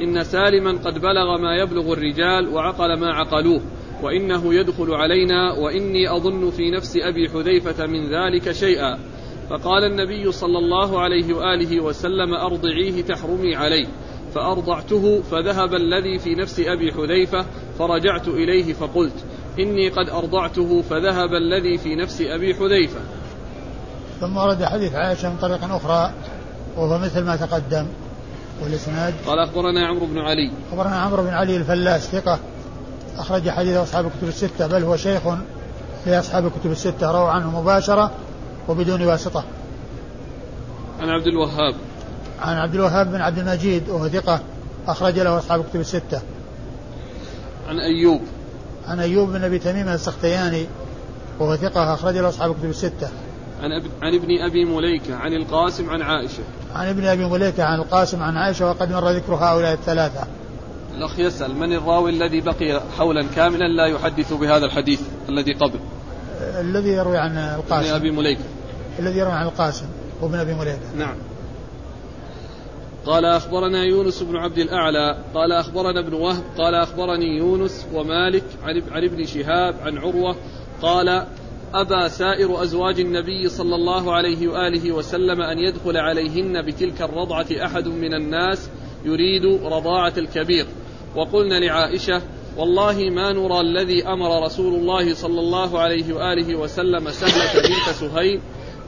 إن 0.00 0.24
سالما 0.24 0.70
قد 0.70 0.98
بلغ 0.98 1.38
ما 1.40 1.56
يبلغ 1.56 1.92
الرجال 1.92 2.48
وعقل 2.48 2.98
ما 3.00 3.14
عقلوه 3.14 3.60
وإنه 4.02 4.54
يدخل 4.54 4.94
علينا 4.94 5.52
وإني 5.52 6.16
أظن 6.16 6.50
في 6.50 6.70
نفس 6.70 6.96
أبي 6.96 7.28
حذيفة 7.28 7.86
من 7.86 8.08
ذلك 8.14 8.52
شيئا. 8.52 8.98
فقال 9.50 9.84
النبي 9.84 10.32
صلى 10.32 10.58
الله 10.58 11.00
عليه 11.00 11.34
وآله 11.34 11.80
وسلم 11.80 12.34
أرضعيه 12.34 13.02
تحرمي 13.02 13.56
عليه. 13.56 13.86
فأرضعته 14.34 15.22
فذهب 15.30 15.74
الذي 15.74 16.18
في 16.18 16.34
نفس 16.34 16.60
أبي 16.60 16.92
حذيفة 16.92 17.46
فرجعت 17.78 18.28
إليه 18.28 18.72
فقلت 18.72 19.24
إني 19.58 19.88
قد 19.88 20.08
أرضعته 20.08 20.82
فذهب 20.82 21.34
الذي 21.34 21.78
في 21.78 21.94
نفس 21.94 22.20
أبي 22.20 22.54
حذيفة. 22.54 23.00
ثم 24.20 24.36
ورد 24.36 24.64
حديث 24.64 24.94
عائشة 24.94 25.30
من 25.30 25.36
طريق 25.36 25.64
أخرى 25.64 26.12
وهو 26.76 26.98
مثل 26.98 27.24
ما 27.24 27.36
تقدم 27.36 27.86
والإسناد. 28.62 29.14
قال 29.26 29.38
أخبرنا 29.38 29.86
عمرو 29.86 30.06
بن 30.06 30.18
علي. 30.18 30.52
أخبرنا 30.72 30.96
عمرو 30.96 31.22
بن 31.22 31.28
علي 31.28 31.56
الفلاس 31.56 32.08
ثقة. 32.08 32.38
أخرج 33.18 33.48
حديث 33.48 33.76
أصحاب 33.76 34.06
الكتب 34.06 34.28
الستة 34.28 34.66
بل 34.66 34.82
هو 34.82 34.96
شيخ 34.96 35.22
لاصحاب 36.06 36.46
الكتب 36.46 36.70
الستة 36.70 37.10
روى 37.10 37.30
عنه 37.30 37.60
مباشرة 37.60 38.10
وبدون 38.68 39.02
واسطة. 39.02 39.44
عن 41.00 41.08
عبد 41.08 41.26
الوهاب. 41.26 41.74
عن 42.40 42.56
عبد 42.56 42.74
الوهاب 42.74 43.12
بن 43.12 43.20
عبد 43.20 43.38
المجيد 43.38 43.88
وهو 43.88 44.08
ثقة 44.08 44.40
أخرج 44.86 45.18
له 45.18 45.38
أصحاب 45.38 45.60
الكتب 45.60 45.80
الستة. 45.80 46.20
عن 47.68 47.78
أيوب. 47.78 48.20
عن 48.88 49.00
أيوب 49.00 49.32
بن 49.32 49.44
أبي 49.44 49.58
تميم 49.58 49.88
السختياني 49.88 50.66
وهو 51.38 51.56
ثقة 51.56 51.94
أخرج 51.94 52.16
له 52.16 52.28
أصحاب 52.28 52.50
الكتب 52.50 52.70
الستة. 52.70 53.08
عن, 53.62 53.72
أب... 53.72 53.84
عن 54.02 54.14
ابن 54.14 54.38
أبي 54.38 54.64
مليكة 54.64 55.16
عن 55.16 55.32
القاسم 55.32 55.90
عن 55.90 56.02
عائشة. 56.02 56.42
عن 56.74 56.88
ابن 56.88 57.04
أبي 57.04 57.24
مليكة 57.24 57.64
عن 57.64 57.78
القاسم 57.78 58.22
عن 58.22 58.36
عائشة 58.36 58.70
وقد 58.70 58.92
مر 58.92 59.10
ذكر 59.10 59.34
هؤلاء 59.34 59.72
الثلاثة. 59.72 60.26
الأخ 60.94 61.18
يسأل 61.18 61.56
من 61.56 61.72
الراوي 61.72 62.10
الذي 62.10 62.40
بقي 62.40 62.80
حولا 62.98 63.24
كاملا 63.36 63.68
لا 63.68 63.86
يحدث 63.86 64.32
بهذا 64.32 64.64
الحديث 64.64 65.00
الذي 65.28 65.52
قبل؟ 65.52 65.78
الذي 66.40 66.88
يروي 66.88 67.18
عن 67.18 67.38
القاسم. 67.38 67.88
ابن 67.88 67.94
أبي 67.94 68.10
مليكة. 68.10 68.44
الذي 68.98 69.18
يروي 69.18 69.32
عن 69.32 69.46
القاسم 69.46 69.86
وابن 70.20 70.38
أبي 70.38 70.54
مليكة. 70.54 70.94
نعم. 70.96 71.14
قال 73.06 73.24
أخبرنا 73.24 73.84
يونس 73.84 74.22
بن 74.22 74.36
عبد 74.36 74.58
الأعلى 74.58 75.18
قال 75.34 75.52
أخبرنا 75.52 76.00
ابن 76.00 76.14
وهب 76.14 76.42
قال 76.58 76.74
أخبرني 76.74 77.36
يونس 77.38 77.86
ومالك 77.94 78.44
عن 78.92 79.04
ابن 79.04 79.24
شهاب 79.24 79.74
عن 79.82 79.98
عروة 79.98 80.36
قال 80.82 81.26
أبى 81.74 82.08
سائر 82.08 82.62
أزواج 82.62 83.00
النبي 83.00 83.48
صلى 83.48 83.74
الله 83.74 84.12
عليه 84.12 84.48
وآله 84.48 84.92
وسلم 84.92 85.40
أن 85.40 85.58
يدخل 85.58 85.96
عليهن 85.96 86.62
بتلك 86.62 87.02
الرضعة 87.02 87.46
أحد 87.64 87.88
من 87.88 88.14
الناس 88.14 88.70
يريد 89.04 89.44
رضاعة 89.64 90.12
الكبير. 90.18 90.66
وقلنا 91.16 91.54
لعائشة 91.54 92.22
والله 92.56 93.10
ما 93.10 93.32
نرى 93.32 93.60
الذي 93.60 94.06
أمر 94.06 94.44
رسول 94.44 94.74
الله 94.74 95.14
صلى 95.14 95.40
الله 95.40 95.78
عليه 95.78 96.14
وآله 96.14 96.56
وسلم 96.58 97.10
سهلة 97.10 97.62
بنت 97.62 97.94
سهيل 97.94 98.40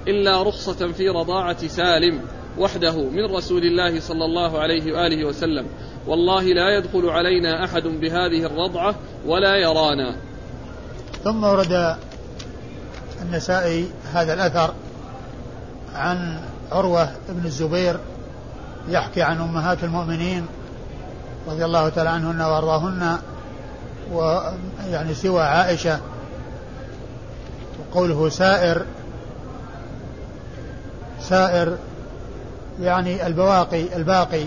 إلا 0.09 0.43
رخصة 0.43 0.93
في 0.93 1.09
رضاعة 1.09 1.67
سالم. 1.67 2.21
وحده 2.59 2.97
من 2.97 3.37
رسول 3.37 3.63
الله 3.63 4.01
صلى 4.01 4.25
الله 4.25 4.59
عليه 4.59 4.93
وآله 4.93 5.25
وسلم. 5.25 5.67
والله 6.07 6.43
لا 6.43 6.79
يدخل 6.79 7.09
علينا 7.09 7.65
أحد 7.65 7.83
بهذه 7.83 8.47
الرضعة 8.47 8.95
ولا 9.27 9.57
يرانا. 9.57 10.17
ثم 11.25 11.45
ورد 11.45 11.97
النسائي 13.23 13.89
هذا 14.13 14.35
الأثر 14.35 14.75
عن 15.95 16.41
عروة 16.73 17.11
بن 17.29 17.45
الزبير 17.45 17.97
يحكي 18.89 19.23
عن 19.23 19.41
أمهات 19.41 19.85
المؤمنين 19.85 20.47
رضي 21.49 21.65
الله 21.65 21.89
تعالى 21.89 22.11
عنهن 22.11 22.41
وأرضاهن 22.41 23.19
ويعني 24.13 25.15
سوى 25.15 25.43
عائشة 25.43 26.01
وقوله 27.81 28.29
سائر 28.29 28.83
سائر 31.21 31.77
يعني 32.81 33.27
البواقي 33.27 33.97
الباقي 33.97 34.45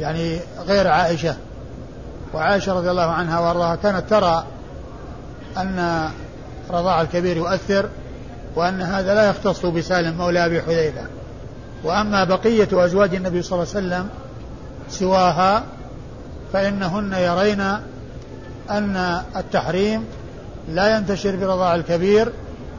يعني 0.00 0.38
غير 0.66 0.88
عائشة. 0.88 1.36
وعائشة 2.34 2.72
رضي 2.74 2.90
الله 2.90 3.10
عنها 3.10 3.40
وأرضاها 3.40 3.76
كانت 3.76 4.10
ترى 4.10 4.44
أن 5.58 6.08
رضاع 6.70 7.00
الكبير 7.00 7.36
يؤثر 7.36 7.88
وأن 8.56 8.82
هذا 8.82 9.14
لا 9.14 9.28
يختص 9.30 9.66
بسالم 9.66 10.16
مولى 10.18 10.46
أبي 10.46 10.62
حذيفة. 10.62 11.06
وأما 11.84 12.24
بقية 12.24 12.68
أزواج 12.72 13.14
النبي 13.14 13.42
صلى 13.42 13.62
الله 13.62 13.74
عليه 13.74 13.86
وسلم 13.86 14.08
سواها 14.88 15.62
فإنهن 16.52 17.12
يرين 17.12 17.60
أن 18.70 19.22
التحريم 19.36 20.04
لا 20.68 20.96
ينتشر 20.96 21.36
برضاع 21.36 21.74
الكبير 21.74 22.32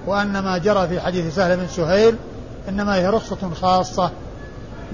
وأن 0.07 0.39
ما 0.39 0.57
جرى 0.57 0.87
في 0.87 0.99
حديث 0.99 1.35
سهل 1.35 1.57
بن 1.57 1.67
سهيل 1.67 2.15
إنما 2.69 2.95
هي 2.95 3.07
رخصة 3.07 3.49
خاصة. 3.61 4.11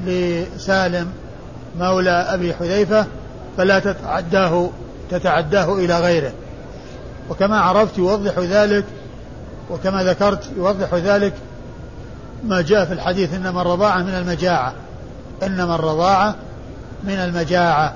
لسالم 0.06 1.12
مولى 1.80 2.12
أبي 2.12 2.54
حذيفة 2.54 3.06
فلا 3.58 3.80
تتعداه 3.80 4.70
تتعداه 5.12 5.74
إلى 5.74 6.00
غيره. 6.00 6.32
وكما 7.30 7.60
عرفت 7.60 7.98
يوضح 7.98 8.40
ذلك 8.40 8.86
وكما 9.70 10.04
ذكرت 10.04 10.50
يوضح 10.58 10.94
ذلك 10.94 11.34
ما 12.46 12.62
جاء 12.62 12.86
في 12.86 12.94
الحديث 12.94 13.34
إنما 13.34 13.62
الرضاعة 13.62 14.04
من 14.04 14.16
المجاعة. 14.16 14.74
إنما 15.44 15.76
الرضاعة 15.76 16.36
من 17.04 17.14
المجاعة. 17.14 17.94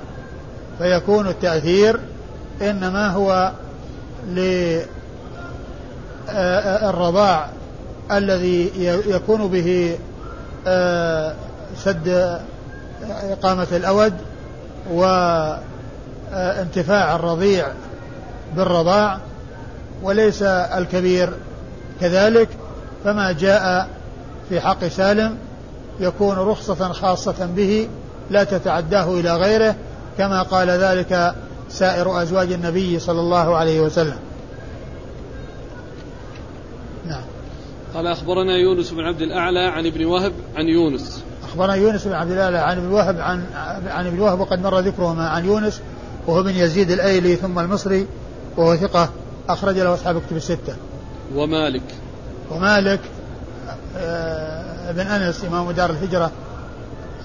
فيكون 0.79 1.27
التأثير 1.27 1.99
إنما 2.61 3.07
هو 3.07 3.51
للرضاع 6.29 7.49
الذي 8.11 8.71
يكون 9.07 9.47
به 9.47 9.97
سد 11.77 12.39
إقامة 13.31 13.67
الأود 13.71 14.13
وانتفاع 16.31 17.15
الرضيع 17.15 17.67
بالرضاع 18.55 19.19
وليس 20.03 20.43
الكبير 20.43 21.33
كذلك 22.01 22.49
فما 23.03 23.31
جاء 23.31 23.89
في 24.49 24.61
حق 24.61 24.87
سالم 24.87 25.37
يكون 25.99 26.37
رخصة 26.37 26.91
خاصة 26.91 27.45
به 27.55 27.89
لا 28.29 28.43
تتعداه 28.43 29.19
إلى 29.19 29.35
غيره 29.35 29.75
كما 30.17 30.41
قال 30.41 30.69
ذلك 30.69 31.35
سائر 31.69 32.21
أزواج 32.21 32.51
النبي 32.51 32.99
صلى 32.99 33.19
الله 33.19 33.55
عليه 33.55 33.79
وسلم. 33.79 34.17
نعم. 37.05 37.23
قال 37.95 38.07
أخبرنا 38.07 38.57
يونس 38.57 38.91
بن 38.91 38.99
عبد 38.99 39.21
الأعلى 39.21 39.59
عن 39.59 39.85
ابن 39.85 40.05
وهب 40.05 40.33
عن 40.55 40.65
يونس. 40.65 41.22
أخبرنا 41.53 41.75
يونس 41.75 42.07
بن 42.07 42.13
عبد 42.13 42.31
الأعلى 42.31 42.57
عن 42.57 42.77
ابن 42.77 42.91
وهب 42.91 43.19
عن 43.19 43.43
عن 43.87 44.07
ابن 44.07 44.19
وهب 44.19 44.39
وقد 44.39 44.59
مر 44.59 44.79
ذكرهما 44.79 45.29
عن 45.29 45.45
يونس 45.45 45.81
وهو 46.27 46.43
بن 46.43 46.49
يزيد 46.49 46.91
الأيلي 46.91 47.35
ثم 47.35 47.59
المصري 47.59 48.07
وهو 48.57 48.75
ثقة 48.75 49.09
أخرج 49.49 49.79
له 49.79 49.93
أصحاب 49.93 50.21
كتب 50.21 50.35
الستة. 50.35 50.75
ومالك 51.35 51.81
ومالك 52.51 52.99
آه 53.97 54.91
بن 54.91 54.99
أنس 55.07 55.45
إمام 55.45 55.71
دار 55.71 55.89
الهجرة 55.89 56.31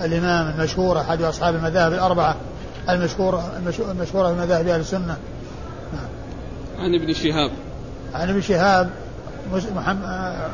الإمام 0.01 0.55
المشهور 0.55 1.01
أحد 1.01 1.23
أصحاب 1.23 1.55
المذاهب 1.55 1.93
الأربعة 1.93 2.37
المشهورة 2.89 3.53
المشهورة 3.91 4.29
في 4.29 4.41
مذاهب 4.41 4.69
أهل 4.69 4.81
السنة. 4.81 5.17
نعم. 5.93 6.09
عن 6.79 6.95
ابن 6.95 7.13
شهاب. 7.13 7.51
عن 8.15 8.29
ابن 8.29 8.41
شهاب 8.41 8.91
محمد 9.77 10.05
آه، 10.05 10.51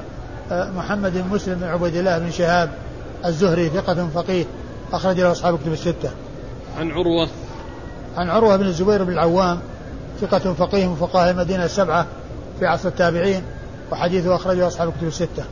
آه، 0.53 0.71
محمد 0.71 1.13
بن 1.13 1.29
مسلم 1.35 1.55
بن 1.55 1.65
عبيد 1.65 1.97
الله 1.97 2.19
بن 2.19 2.31
شهاب 2.31 2.71
الزهري 3.25 3.69
ثقة 3.69 4.09
فقيه 4.15 4.45
أخرج 4.93 5.21
له 5.21 5.33
أصحاب 5.33 5.59
كتب 5.59 5.73
الستة. 5.73 6.11
عن 6.79 6.91
عروة 6.91 7.29
عن 8.17 8.29
عروة 8.29 8.57
بن 8.57 8.67
الزبير 8.67 9.05
بن 9.05 9.13
العوام 9.13 9.61
ثقة 10.21 10.53
فقيه 10.53 10.87
من 10.87 10.97
فقهاء 10.97 11.31
المدينة 11.31 11.65
السبعة 11.65 12.07
في 12.59 12.67
عصر 12.67 12.89
التابعين 12.89 13.43
وحديثه 13.93 14.37
أخرجه 14.37 14.67
أصحاب 14.67 14.89
الكتب 14.89 15.07
الستة. 15.07 15.45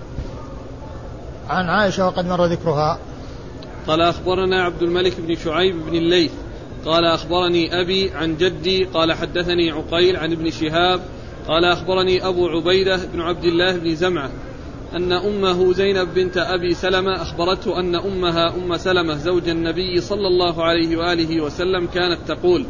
عن 1.49 1.69
عائشة 1.69 2.07
وقد 2.07 2.27
مر 2.27 2.45
ذكرها. 2.45 2.99
قال 3.87 4.01
أخبرنا 4.01 4.63
عبد 4.63 4.83
الملك 4.83 5.21
بن 5.21 5.35
شعيب 5.35 5.87
بن 5.87 5.95
الليث 5.95 6.33
قال 6.85 7.05
أخبرني 7.05 7.81
أبي 7.81 8.11
عن 8.11 8.37
جدي 8.37 8.85
قال 8.85 9.13
حدثني 9.13 9.71
عقيل 9.71 10.17
عن 10.17 10.33
ابن 10.33 10.51
شهاب 10.51 11.01
قال 11.49 11.65
أخبرني 11.65 12.27
أبو 12.27 12.49
عبيدة 12.49 13.01
بن 13.13 13.21
عبد 13.21 13.45
الله 13.45 13.77
بن 13.77 13.95
زمعة 13.95 14.31
أن 14.95 15.13
أمه 15.13 15.73
زينب 15.73 16.15
بنت 16.15 16.37
أبي 16.37 16.75
سلمة 16.75 17.23
أخبرته 17.23 17.81
أن 17.81 17.95
أمها 17.95 18.55
أم 18.55 18.77
سلمة 18.77 19.15
زوج 19.15 19.49
النبي 19.49 20.01
صلى 20.01 20.27
الله 20.27 20.65
عليه 20.65 20.97
وآله 20.97 21.41
وسلم 21.41 21.87
كانت 21.87 22.19
تقول 22.29 22.67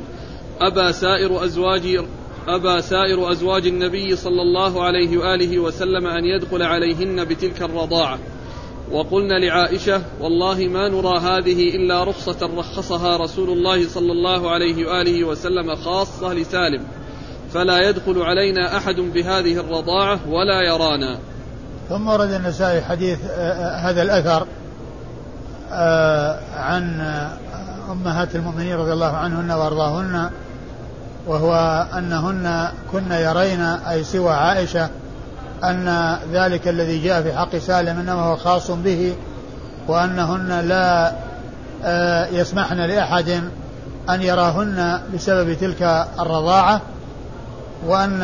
أبى 0.61 0.93
سائر 0.93 1.45
أزواج 1.45 2.05
أبى 2.49 2.83
سائر 2.83 3.33
أزواج 3.33 3.67
النبي 3.67 4.17
صلى 4.17 4.43
الله 4.43 4.83
عليه 4.83 5.19
وآله 5.19 5.59
وسلم 5.59 6.07
أن 6.07 6.25
يدخل 6.25 6.63
عليهن 6.63 7.25
بتلك 7.25 7.63
الرضاعة. 7.63 8.19
وقلنا 8.93 9.35
لعائشة 9.35 10.03
والله 10.21 10.69
ما 10.69 10.89
نرى 10.89 11.19
هذه 11.19 11.77
إلا 11.77 12.05
رخصة 12.05 12.51
رخصها 12.57 13.17
رسول 13.17 13.51
الله 13.51 13.89
صلى 13.89 14.13
الله 14.13 14.51
عليه 14.51 14.87
وآله 14.87 15.25
وسلم 15.25 15.75
خاصة 15.75 16.35
لسالم 16.35 16.87
فلا 17.53 17.89
يدخل 17.89 18.23
علينا 18.23 18.77
أحد 18.77 19.01
بهذه 19.01 19.61
الرضاعة 19.61 20.29
ولا 20.29 20.63
يرانا. 20.63 21.19
ثم 21.89 22.09
ورد 22.09 22.33
النسائي 22.33 22.83
حديث 22.83 23.19
آه، 23.31 23.53
آه، 23.53 23.77
هذا 23.77 24.03
الأثر 24.03 24.47
آه، 25.73 26.39
عن 26.57 27.01
أمهات 27.91 28.37
المؤمنين 28.37 28.77
رضي 28.77 28.93
الله 28.93 29.17
عنهن 29.17 29.51
وأرضاهن 29.51 30.31
وهو 31.27 31.87
أنهن 31.99 32.69
كن 32.93 33.13
يرين 33.13 33.61
أي 33.61 34.05
سوى 34.05 34.33
عائشة 34.33 34.89
أن 35.65 36.17
ذلك 36.33 36.69
الذي 36.69 37.05
جاء 37.05 37.23
في 37.23 37.33
حق 37.33 37.57
سالم 37.57 37.99
إنما 37.99 38.23
هو 38.23 38.37
خاص 38.37 38.71
به 38.71 39.15
وأنهن 39.89 40.61
لا 40.61 41.13
يسمحن 42.33 42.77
لأحد 42.77 43.43
أن 44.11 44.23
يراهن 44.23 45.01
بسبب 45.15 45.55
تلك 45.55 46.07
الرضاعة 46.21 46.81
وأن 47.87 48.19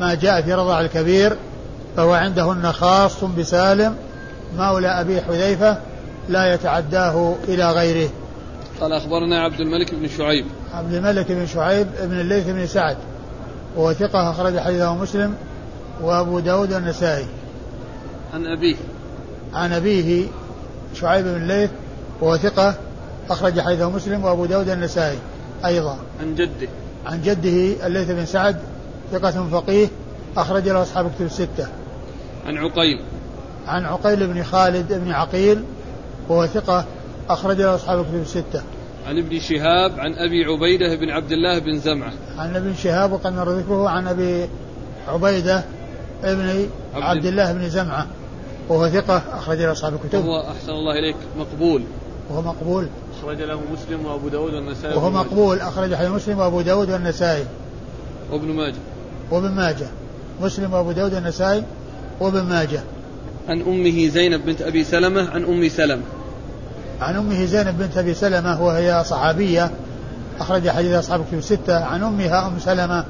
ما 0.00 0.16
جاء 0.20 0.42
في 0.42 0.54
رضاع 0.54 0.80
الكبير 0.80 1.36
فهو 1.96 2.12
عندهن 2.12 2.72
خاص 2.72 3.24
بسالم 3.24 3.96
مولى 4.56 4.88
أبي 4.88 5.20
حذيفة 5.20 5.78
لا 6.28 6.54
يتعداه 6.54 7.34
إلى 7.48 7.70
غيره. 7.70 8.10
قال 8.80 8.92
أخبرنا 8.92 9.42
عبد 9.42 9.60
الملك 9.60 9.94
بن 9.94 10.08
شعيب. 10.08 10.46
عبد 10.74 10.92
الملك 10.92 11.32
بن 11.32 11.46
شعيب 11.46 11.86
بن 12.02 12.20
الليث 12.20 12.46
بن 12.46 12.66
سعد. 12.66 12.96
وهو 13.76 13.92
ثقة 13.92 14.30
أخرج 14.30 14.58
حديثه 14.58 14.94
مسلم 14.94 15.34
وأبو 16.02 16.38
داود 16.38 16.72
والنسائي. 16.72 17.26
عن 18.34 18.46
أبيه. 18.46 18.76
عن 19.54 19.72
أبيه 19.72 20.26
شعيب 20.94 21.24
بن 21.24 21.36
الليث 21.36 21.70
وهو 22.20 22.36
ثقة 22.36 22.74
أخرج 23.30 23.60
حديثه 23.60 23.90
مسلم 23.90 24.24
وأبو 24.24 24.46
داود 24.46 24.68
النسائي 24.68 25.18
أيضا. 25.64 25.98
عن 26.20 26.34
جده. 26.34 26.68
عن 27.06 27.22
جده 27.22 27.86
الليث 27.86 28.10
بن 28.10 28.26
سعد 28.26 28.56
ثقة 29.12 29.48
فقيه 29.52 29.88
أخرج 30.36 30.68
له 30.68 30.82
أصحاب 30.82 31.10
كتب 31.14 31.26
الستة. 31.26 31.66
عن 32.46 32.56
عقيل 32.56 33.00
عن 33.66 33.84
عقيل 33.84 34.26
بن 34.26 34.42
خالد 34.42 34.92
بن 34.92 35.10
عقيل 35.10 35.64
وهو 36.28 36.46
ثقة 36.46 36.84
أخرج 37.28 37.60
له 37.60 37.74
أصحاب 37.74 38.00
الكتب 38.00 38.22
الستة. 38.22 38.62
عن 39.06 39.18
ابن 39.18 39.40
شهاب 39.40 40.00
عن 40.00 40.14
أبي 40.14 40.44
عبيدة 40.44 40.96
بن 40.96 41.10
عبد 41.10 41.32
الله 41.32 41.58
بن 41.58 41.78
زمعة. 41.78 42.12
عن 42.38 42.56
ابن 42.56 42.74
شهاب 42.74 43.12
وقد 43.12 43.32
مر 43.32 43.50
ذكره 43.50 43.88
عن 43.88 44.08
أبي 44.08 44.48
عبيدة 45.08 45.64
ابن 46.24 46.68
عبد, 46.94 47.04
عبد 47.04 47.26
الله 47.26 47.52
بن 47.52 47.68
زمعة 47.68 48.06
وهو 48.68 48.88
ثقة 48.88 49.22
أخرج 49.32 49.58
له 49.58 49.72
أصحاب 49.72 49.94
الكتب. 49.94 50.24
وهو 50.24 50.40
أحسن 50.40 50.72
الله 50.72 50.98
إليك 50.98 51.16
مقبول. 51.38 51.82
وهو 52.30 52.42
مقبول. 52.42 52.88
أخرج 53.20 53.42
له 53.42 53.60
مسلم 53.72 54.06
وأبو 54.06 54.28
داود 54.28 54.54
والنسائي. 54.54 54.96
وهو 54.96 55.10
مقبول 55.10 55.60
أخرج 55.60 55.88
له 55.88 56.14
مسلم 56.14 56.38
وأبو 56.38 56.60
داود 56.60 56.90
والنسائي. 56.90 57.44
وابن 58.30 58.48
ماجه. 58.48 58.78
وابن 59.30 59.50
ماجه. 59.50 59.86
مسلم 60.40 60.74
وأبو 60.74 60.92
داود 60.92 61.14
والنسائي 61.14 61.64
وابن 62.22 62.42
ماجه. 62.42 62.80
عن 63.48 63.60
أمه 63.60 64.08
زينب 64.08 64.46
بنت 64.46 64.62
أبي 64.62 64.84
سلمة 64.84 65.30
عن 65.30 65.44
أم 65.44 65.68
سلمة. 65.68 66.02
عن 67.00 67.16
أمه 67.16 67.44
زينب 67.44 67.78
بنت 67.78 67.98
أبي 67.98 68.14
سلمة 68.14 68.62
وهي 68.62 69.04
صحابية. 69.04 69.70
أخرج 70.40 70.68
حديث 70.68 70.92
أصحاب 70.92 71.20
الكتب 71.20 71.38
الستة. 71.38 71.84
عن 71.84 72.02
أمها 72.02 72.46
أم 72.46 72.58
سلمة 72.58 73.04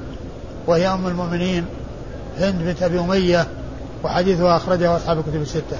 وهي 0.67 0.87
أم 0.87 1.07
المؤمنين 1.07 1.65
هند 2.37 2.63
بنت 2.63 2.83
أبي 2.83 2.99
أمية 2.99 3.47
وحديثها 4.03 4.57
أخرجه 4.57 4.95
أصحاب 4.95 5.19
الكتب 5.19 5.41
الستة. 5.41 5.77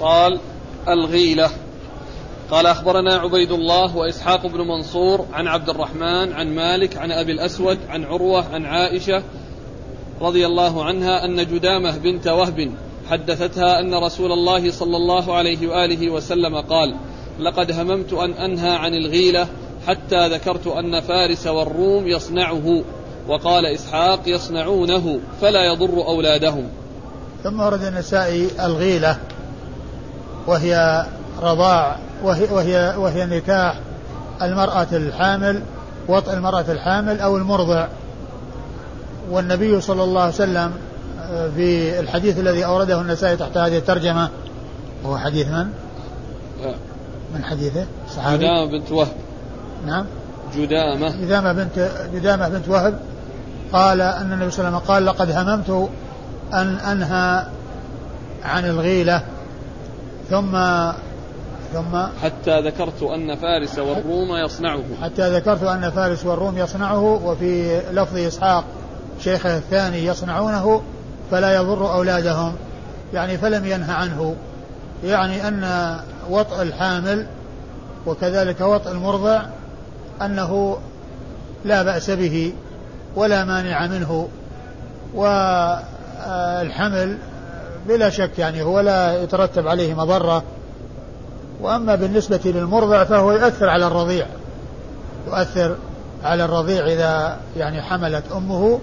قال 0.00 0.40
الغيلة. 0.88 1.50
قال 2.50 2.66
أخبرنا 2.66 3.14
عبيد 3.14 3.52
الله 3.52 3.96
وإسحاق 3.96 4.46
بن 4.46 4.58
منصور 4.58 5.26
عن 5.32 5.46
عبد 5.46 5.68
الرحمن 5.68 6.32
عن 6.32 6.54
مالك 6.54 6.96
عن 6.96 7.12
أبي 7.12 7.32
الأسود 7.32 7.78
عن 7.88 8.04
عروة 8.04 8.44
عن 8.54 8.64
عائشة 8.64 9.22
رضي 10.20 10.46
الله 10.46 10.84
عنها 10.84 11.24
أن 11.24 11.36
جدامة 11.36 11.98
بنت 11.98 12.26
وهب 12.26 12.70
حدثتها 13.10 13.80
أن 13.80 13.94
رسول 13.94 14.32
الله 14.32 14.70
صلى 14.70 14.96
الله 14.96 15.34
عليه 15.36 15.68
وآله 15.68 16.10
وسلم 16.10 16.56
قال 16.56 16.96
لقد 17.38 17.72
هممت 17.72 18.12
أن 18.12 18.30
أنهى 18.30 18.70
عن 18.70 18.94
الغيلة 18.94 19.46
حتى 19.86 20.28
ذكرت 20.28 20.66
أن 20.66 21.00
فارس 21.00 21.46
والروم 21.46 22.06
يصنعه 22.06 22.82
وقال 23.28 23.66
إسحاق 23.66 24.20
يصنعونه 24.26 25.18
فلا 25.40 25.64
يضر 25.64 26.06
أولادهم. 26.06 26.68
ثم 27.44 27.60
ورد 27.60 27.82
النسائي 27.82 28.48
الغيلة 28.64 29.18
وهي 30.46 31.06
رضاع 31.42 31.98
وهي, 32.22 32.44
وهي, 32.44 32.94
وهي 32.98 33.26
نكاح 33.26 33.80
المرأة 34.42 34.86
الحامل 34.92 35.62
وطء 36.08 36.32
المرأة 36.32 36.64
الحامل 36.68 37.20
أو 37.20 37.36
المرضع. 37.36 37.86
والنبي 39.30 39.80
صلى 39.80 40.04
الله 40.04 40.20
عليه 40.20 40.34
وسلم 40.34 40.72
في 41.56 42.00
الحديث 42.00 42.38
الذي 42.38 42.64
أورده 42.64 43.00
النسائي 43.00 43.36
تحت 43.36 43.56
هذه 43.56 43.78
الترجمة 43.78 44.28
هو 45.06 45.18
حديث 45.18 45.48
من؟ 45.48 45.66
من 47.34 47.44
حديثه؟ 47.44 47.86
صحابي؟ 48.16 48.36
جدامة 48.36 48.70
بنت 48.70 48.92
وهب. 48.92 49.12
نعم. 49.86 50.06
جدامة. 50.56 51.16
جدامة 51.16 51.52
بنت 51.52 51.90
جدامة 52.14 52.48
بنت 52.48 52.68
وهب. 52.68 52.98
قال 53.72 54.00
أن 54.00 54.32
النبي 54.32 54.50
صلى 54.50 54.68
الله 54.68 54.76
عليه 54.76 54.76
وسلم 54.76 54.94
قال 54.94 55.06
لقد 55.06 55.30
هممت 55.30 55.90
أن 56.54 56.74
أنهى 56.76 57.46
عن 58.44 58.64
الغيلة 58.64 59.22
ثم 60.30 60.58
ثم 61.72 62.06
حتى 62.22 62.60
ذكرت 62.60 63.02
أن 63.02 63.36
فارس 63.36 63.78
والروم 63.78 64.36
يصنعه. 64.44 64.82
حتى 65.02 65.36
ذكرت 65.36 65.62
أن 65.62 65.90
فارس 65.90 66.26
والروم 66.26 66.58
يصنعه 66.58 67.02
وفي 67.02 67.80
لفظ 67.92 68.16
إسحاق 68.16 68.64
شيخه 69.20 69.56
الثاني 69.56 70.06
يصنعونه 70.06 70.82
فلا 71.30 71.54
يضر 71.54 71.92
أولادهم 71.92 72.54
يعني 73.14 73.38
فلم 73.38 73.66
ينه 73.66 73.92
عنه. 73.92 74.36
يعني 75.04 75.48
أن 75.48 75.96
وطء 76.30 76.62
الحامل 76.62 77.26
وكذلك 78.06 78.60
وطء 78.60 78.90
المرضع 78.90 79.42
أنه 80.22 80.78
لا 81.64 81.82
بأس 81.82 82.10
به 82.10 82.52
ولا 83.16 83.44
مانع 83.44 83.86
منه 83.86 84.28
والحمل 85.14 87.18
بلا 87.88 88.10
شك 88.10 88.38
يعني 88.38 88.62
هو 88.62 88.80
لا 88.80 89.22
يترتب 89.22 89.68
عليه 89.68 89.94
مضرة. 89.94 90.42
وأما 91.60 91.94
بالنسبة 91.94 92.40
للمرضع 92.44 93.04
فهو 93.04 93.32
يؤثر 93.32 93.68
على 93.68 93.86
الرضيع 93.86 94.26
يؤثر 95.26 95.76
على 96.24 96.44
الرضيع 96.44 96.86
إذا 96.86 97.36
يعني 97.56 97.82
حملت 97.82 98.24
أمه 98.36 98.78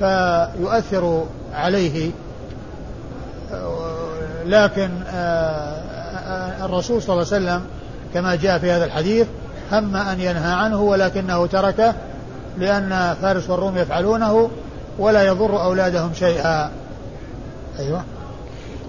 فيؤثر 0.00 1.24
عليه. 1.54 2.10
لكن 4.46 4.90
آه، 5.08 6.64
الرسول 6.64 7.02
صلى 7.02 7.12
الله 7.12 7.26
عليه 7.32 7.44
وسلم 7.44 7.66
كما 8.14 8.34
جاء 8.34 8.58
في 8.58 8.70
هذا 8.70 8.84
الحديث 8.84 9.26
هم 9.72 9.96
أن 9.96 10.20
ينهى 10.20 10.52
عنه 10.52 10.82
ولكنه 10.82 11.46
تركه 11.46 11.94
لأن 12.58 13.16
فارس 13.22 13.50
والروم 13.50 13.78
يفعلونه 13.78 14.50
ولا 14.98 15.26
يضر 15.26 15.62
أولادهم 15.62 16.14
شيئا. 16.14 16.70
أيوة. 17.78 18.02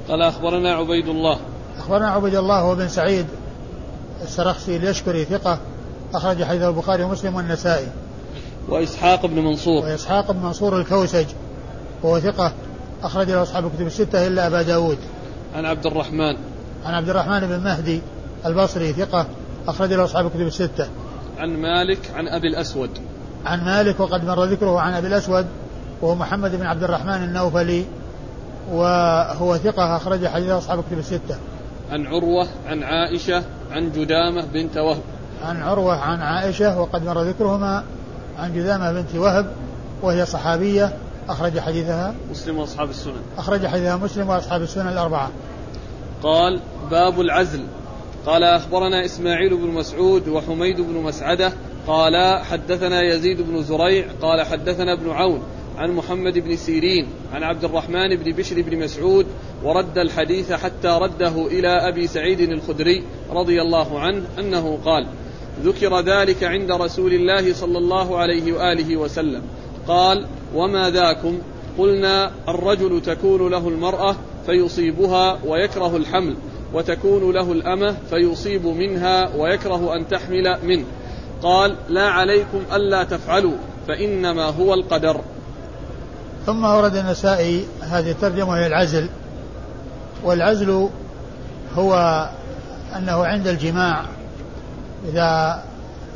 قال 0.09 0.21
أخبرنا 0.21 0.73
عبيد 0.73 1.07
الله. 1.07 1.37
أخبرنا 1.79 2.09
عبيد 2.09 2.35
الله 2.35 2.59
هو 2.59 2.75
بن 2.75 2.87
سعيد 2.87 3.25
السرخسي 4.23 4.75
اليشكري 4.77 5.25
ثقة 5.25 5.57
أخرج 6.13 6.43
حديث 6.43 6.61
البخاري 6.61 7.03
ومسلم 7.03 7.35
والنسائي. 7.35 7.87
وإسحاق 8.69 9.25
بن 9.25 9.39
منصور. 9.39 9.83
وإسحاق 9.83 10.31
بن 10.31 10.39
منصور 10.39 10.79
الكوسج 10.79 11.25
وهو 12.03 12.19
ثقة 12.19 12.53
أخرج 13.03 13.29
له 13.29 13.43
أصحاب 13.43 13.65
الكتب 13.65 13.87
الستة 13.87 14.27
إلا 14.27 14.47
أبا 14.47 14.61
داود. 14.61 14.97
عن 15.55 15.65
عبد 15.65 15.85
الرحمن. 15.85 16.35
عن 16.85 16.93
عبد 16.93 17.09
الرحمن 17.09 17.39
بن 17.39 17.59
مهدي 17.63 18.01
البصري 18.45 18.93
ثقة 18.93 19.25
أخرج 19.67 19.93
له 19.93 20.03
أصحاب 20.03 20.25
الكتب 20.25 20.41
الستة. 20.41 20.87
عن 21.37 21.49
مالك 21.49 22.11
عن 22.15 22.27
أبي 22.27 22.47
الأسود. 22.47 22.89
عن 23.45 23.65
مالك 23.65 23.99
وقد 23.99 24.25
مر 24.25 24.43
ذكره 24.43 24.79
عن 24.79 24.93
أبي 24.93 25.07
الأسود 25.07 25.45
وهو 26.01 26.15
محمد 26.15 26.55
بن 26.55 26.65
عبد 26.65 26.83
الرحمن 26.83 27.23
النوفلي 27.23 27.85
وهو 28.71 29.57
ثقة 29.57 29.95
أخرج 29.95 30.27
حديث 30.27 30.49
أصحاب 30.49 30.79
الكتب 30.79 30.99
الستة. 30.99 31.35
عن 31.91 32.05
عروة 32.05 32.47
عن 32.67 32.83
عائشة 32.83 33.43
عن 33.71 33.91
جدامة 33.91 34.45
بنت 34.53 34.77
وهب. 34.77 35.01
عن 35.43 35.61
عروة 35.61 35.95
عن 35.95 36.21
عائشة 36.21 36.81
وقد 36.81 37.05
مر 37.05 37.21
ذكرهما 37.21 37.83
عن 38.37 38.53
جذامة 38.53 38.91
بنت 38.91 39.15
وهب 39.15 39.51
وهي 40.01 40.25
صحابية 40.25 40.93
أخرج 41.29 41.59
حديثها. 41.59 42.15
مسلم 42.31 42.57
وأصحاب 42.57 42.89
السنن. 42.89 43.21
أخرج 43.37 43.67
حديثها 43.67 43.95
مسلم 43.95 44.29
وأصحاب 44.29 44.61
السنن 44.61 44.87
الأربعة. 44.87 45.31
قال 46.23 46.59
باب 46.91 47.21
العزل. 47.21 47.63
قال 48.25 48.43
أخبرنا 48.43 49.05
إسماعيل 49.05 49.57
بن 49.57 49.67
مسعود 49.67 50.27
وحميد 50.27 50.81
بن 50.81 50.93
مسعدة. 50.93 51.53
قال 51.87 52.43
حدثنا 52.43 53.01
يزيد 53.01 53.41
بن 53.41 53.63
زريع. 53.63 54.05
قال 54.21 54.41
حدثنا 54.41 54.93
ابن 54.93 55.09
عون 55.11 55.43
عن 55.77 55.91
محمد 55.91 56.39
بن 56.39 56.55
سيرين 56.55 57.07
عن 57.33 57.43
عبد 57.43 57.63
الرحمن 57.63 58.15
بن 58.15 58.31
بشر 58.31 58.61
بن 58.61 58.79
مسعود 58.79 59.25
ورد 59.63 59.97
الحديث 59.97 60.51
حتى 60.51 60.87
رده 60.87 61.47
إلى 61.47 61.67
أبي 61.67 62.07
سعيد 62.07 62.39
الخدري 62.39 63.03
رضي 63.31 63.61
الله 63.61 63.99
عنه 63.99 64.23
أنه 64.39 64.79
قال 64.85 65.07
ذكر 65.63 65.99
ذلك 65.99 66.43
عند 66.43 66.71
رسول 66.71 67.13
الله 67.13 67.53
صلى 67.53 67.77
الله 67.77 68.17
عليه 68.17 68.53
وآله 68.53 68.97
وسلم. 68.97 69.41
قال 69.87 70.25
وما 70.55 70.89
ذاكم؟ 70.89 71.39
قلنا 71.77 72.31
الرجل 72.47 73.01
تكون 73.01 73.51
له 73.51 73.67
المرأة 73.67 74.15
فيصيبها 74.45 75.39
ويكره 75.45 75.97
الحمل 75.97 76.35
وتكون 76.73 77.33
له 77.33 77.51
الأمة 77.51 77.95
فيصيب 78.09 78.65
منها 78.65 79.35
ويكره 79.35 79.95
أن 79.95 80.07
تحمل 80.07 80.57
منه. 80.63 80.85
قال 81.43 81.75
لا 81.89 82.09
عليكم 82.09 82.61
ألا 82.73 83.03
تفعلوا 83.03 83.55
فإنما 83.87 84.45
هو 84.45 84.73
القدر. 84.73 85.21
ثم 86.45 86.65
ورد 86.65 86.95
النسائي 86.95 87.65
هذه 87.81 88.11
الترجمة 88.11 88.49
وهي 88.49 88.67
العزل 88.67 89.09
والعزل 90.23 90.89
هو 91.75 91.93
أنه 92.97 93.25
عند 93.25 93.47
الجماع 93.47 94.05
إذا 95.05 95.63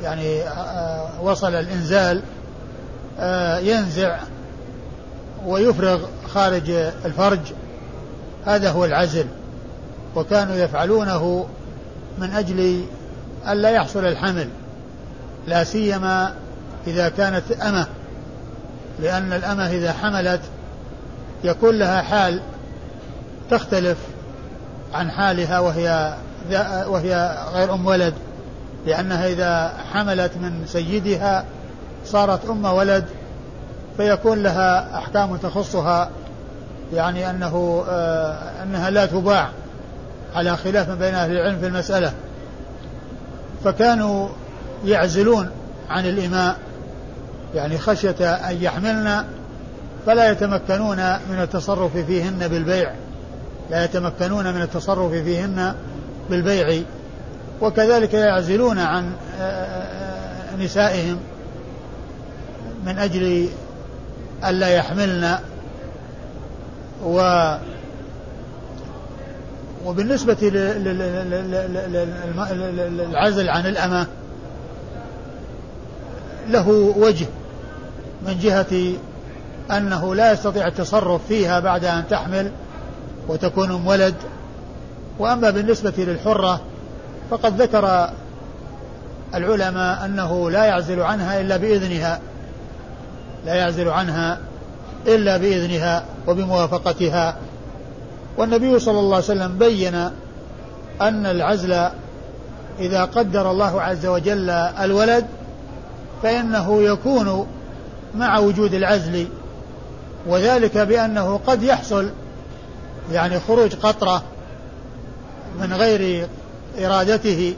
يعني 0.03 0.41
آه، 0.41 1.21
وصل 1.21 1.55
الإنزال 1.55 2.21
آه، 3.19 3.57
ينزع 3.57 4.17
ويفرغ 5.45 6.05
خارج 6.27 6.69
الفرج. 7.05 7.39
هذا 8.45 8.71
هو 8.71 8.85
العزل. 8.85 9.25
وكانوا 10.15 10.55
يفعلونه 10.55 11.47
من 12.17 12.31
أجل 12.31 12.85
ألا 13.47 13.69
يحصل 13.69 14.05
الحمل 14.05 14.49
لا 15.47 15.63
سيما 15.63 16.33
إذا 16.87 17.09
كانت 17.09 17.51
أمة. 17.51 17.87
لأن 18.99 19.33
الأمة 19.33 19.69
إذا 19.71 19.93
حملت 19.93 20.41
يكون 21.43 21.79
لها 21.79 22.01
حال 22.01 22.41
تختلف 23.51 23.97
عن 24.93 25.11
حالها 25.11 25.59
وهي 25.59 26.15
وهي 26.87 27.37
غير 27.53 27.73
أم 27.73 27.85
ولد. 27.85 28.13
لأنها 28.85 29.27
إذا 29.27 29.73
حملت 29.93 30.31
من 30.37 30.63
سيدها 30.67 31.45
صارت 32.05 32.49
أم 32.49 32.65
ولد 32.65 33.05
فيكون 33.97 34.43
لها 34.43 34.97
أحكام 34.97 35.37
تخصها 35.37 36.09
يعني 36.93 37.29
أنه 37.29 37.83
آه 37.89 38.63
أنها 38.63 38.89
لا 38.89 39.05
تباع 39.05 39.49
على 40.35 40.57
خلاف 40.57 40.89
بين 40.89 41.15
أهل 41.15 41.31
العلم 41.31 41.59
في 41.59 41.67
المسألة. 41.67 42.13
فكانوا 43.63 44.29
يعزلون 44.85 45.49
عن 45.89 46.05
الإماء 46.05 46.55
يعني 47.55 47.77
خشية 47.77 48.33
أن 48.33 48.57
يحملن 48.61 49.23
فلا 50.05 50.31
يتمكنون 50.31 50.97
من 51.29 51.41
التصرف 51.41 51.97
فيهن 51.97 52.47
بالبيع. 52.47 52.91
لا 53.69 53.83
يتمكنون 53.83 54.53
من 54.53 54.61
التصرف 54.61 55.11
فيهن 55.11 55.75
بالبيع. 56.29 56.83
وكذلك 57.61 58.13
يعزلون 58.13 58.79
عن 58.79 59.11
آه، 59.39 59.41
آه، 59.41 60.55
نسائهم 60.55 61.17
من 62.85 62.97
أجل 62.97 63.49
ألا 64.45 64.69
يحملن 64.69 65.37
و 67.03 67.51
وبالنسبة 69.85 70.37
للعزل 72.89 73.49
عن 73.49 73.65
الأمة 73.65 74.07
له 76.47 76.69
وجه 76.97 77.25
من 78.27 78.39
جهة 78.39 78.93
أنه 79.71 80.15
لا 80.15 80.31
يستطيع 80.31 80.67
التصرف 80.67 81.21
فيها 81.27 81.59
بعد 81.59 81.85
أن 81.85 82.03
تحمل 82.09 82.51
وتكون 83.27 83.71
ولد 83.71 84.15
وأما 85.19 85.49
بالنسبة 85.49 85.93
للحرة 85.97 86.61
فقد 87.31 87.61
ذكر 87.61 88.09
العلماء 89.35 90.05
أنه 90.05 90.51
لا 90.51 90.65
يعزل 90.65 91.01
عنها 91.01 91.41
إلا 91.41 91.57
بإذنها. 91.57 92.19
لا 93.45 93.55
يعزل 93.55 93.89
عنها 93.89 94.39
إلا 95.07 95.37
بإذنها 95.37 96.05
وبموافقتها. 96.27 97.35
والنبي 98.37 98.79
صلى 98.79 98.99
الله 98.99 99.15
عليه 99.15 99.25
وسلم 99.25 99.57
بين 99.57 99.95
أن 101.01 101.25
العزل 101.25 101.89
إذا 102.79 103.05
قدر 103.05 103.51
الله 103.51 103.81
عز 103.81 104.05
وجل 104.05 104.49
الولد 104.49 105.25
فإنه 106.23 106.83
يكون 106.83 107.47
مع 108.15 108.39
وجود 108.39 108.73
العزل 108.73 109.27
وذلك 110.27 110.77
بأنه 110.77 111.39
قد 111.47 111.63
يحصل 111.63 112.09
يعني 113.11 113.39
خروج 113.39 113.75
قطرة 113.75 114.23
من 115.59 115.73
غير 115.73 116.27
إرادته 116.79 117.55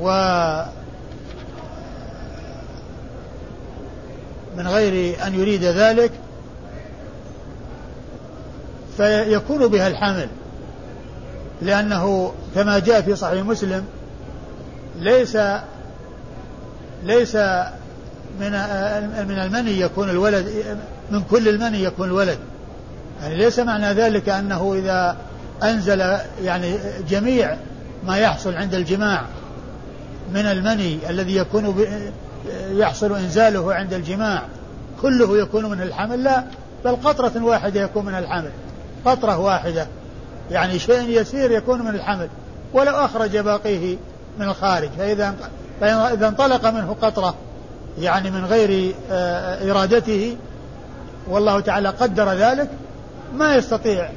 و 0.00 0.08
من 4.56 4.68
غير 4.68 5.16
أن 5.26 5.34
يريد 5.40 5.64
ذلك 5.64 6.10
فيكون 8.96 9.68
بها 9.68 9.88
الحمل 9.88 10.28
لأنه 11.62 12.32
كما 12.54 12.78
جاء 12.78 13.00
في 13.00 13.16
صحيح 13.16 13.44
مسلم 13.44 13.84
ليس 14.98 15.38
ليس 17.04 17.36
من 18.40 18.52
من 19.28 19.38
المني 19.38 19.80
يكون 19.80 20.10
الولد 20.10 20.76
من 21.10 21.22
كل 21.22 21.48
المني 21.48 21.82
يكون 21.82 22.08
الولد. 22.08 22.38
يعني 23.22 23.36
ليس 23.36 23.58
معنى 23.58 23.86
ذلك 23.86 24.28
أنه 24.28 24.74
إذا 24.74 25.16
أنزل 25.62 26.18
يعني 26.42 26.76
جميع 27.08 27.56
ما 28.06 28.18
يحصل 28.18 28.54
عند 28.54 28.74
الجماع 28.74 29.24
من 30.32 30.46
المني 30.46 30.98
الذي 31.10 31.36
يكون 31.36 31.86
يحصل 32.70 33.16
إنزاله 33.16 33.74
عند 33.74 33.92
الجماع. 33.92 34.42
كله 35.02 35.38
يكون 35.38 35.70
من 35.70 35.82
الحمل 35.82 36.24
لا 36.24 36.44
بل 36.84 36.96
قطرة 36.96 37.44
واحدة 37.44 37.80
يكون 37.80 38.04
من 38.04 38.14
الحمل. 38.14 38.50
قطرة 39.04 39.38
واحدة. 39.38 39.86
يعني 40.50 40.78
شيء 40.78 41.20
يسير 41.20 41.50
يكون 41.50 41.82
من 41.82 41.94
الحمل. 41.94 42.28
ولو 42.72 42.92
أخرج 42.92 43.36
باقيه 43.36 43.96
من 44.38 44.48
الخارج. 44.48 44.88
فإذا 44.98 45.34
فإذا 45.80 46.28
انطلق 46.28 46.66
منه 46.66 46.96
قطرة 47.02 47.34
يعني 47.98 48.30
من 48.30 48.44
غير 48.44 48.94
آه، 49.10 49.70
إرادته 49.70 50.36
والله 51.28 51.60
تعالى 51.60 51.88
قدر 51.88 52.32
ذلك 52.32 52.70
ما 53.34 53.54
يستطيع 53.54 54.10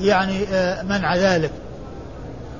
يعني 0.00 0.44
آه، 0.52 0.82
منع 0.82 1.16
ذلك. 1.16 1.50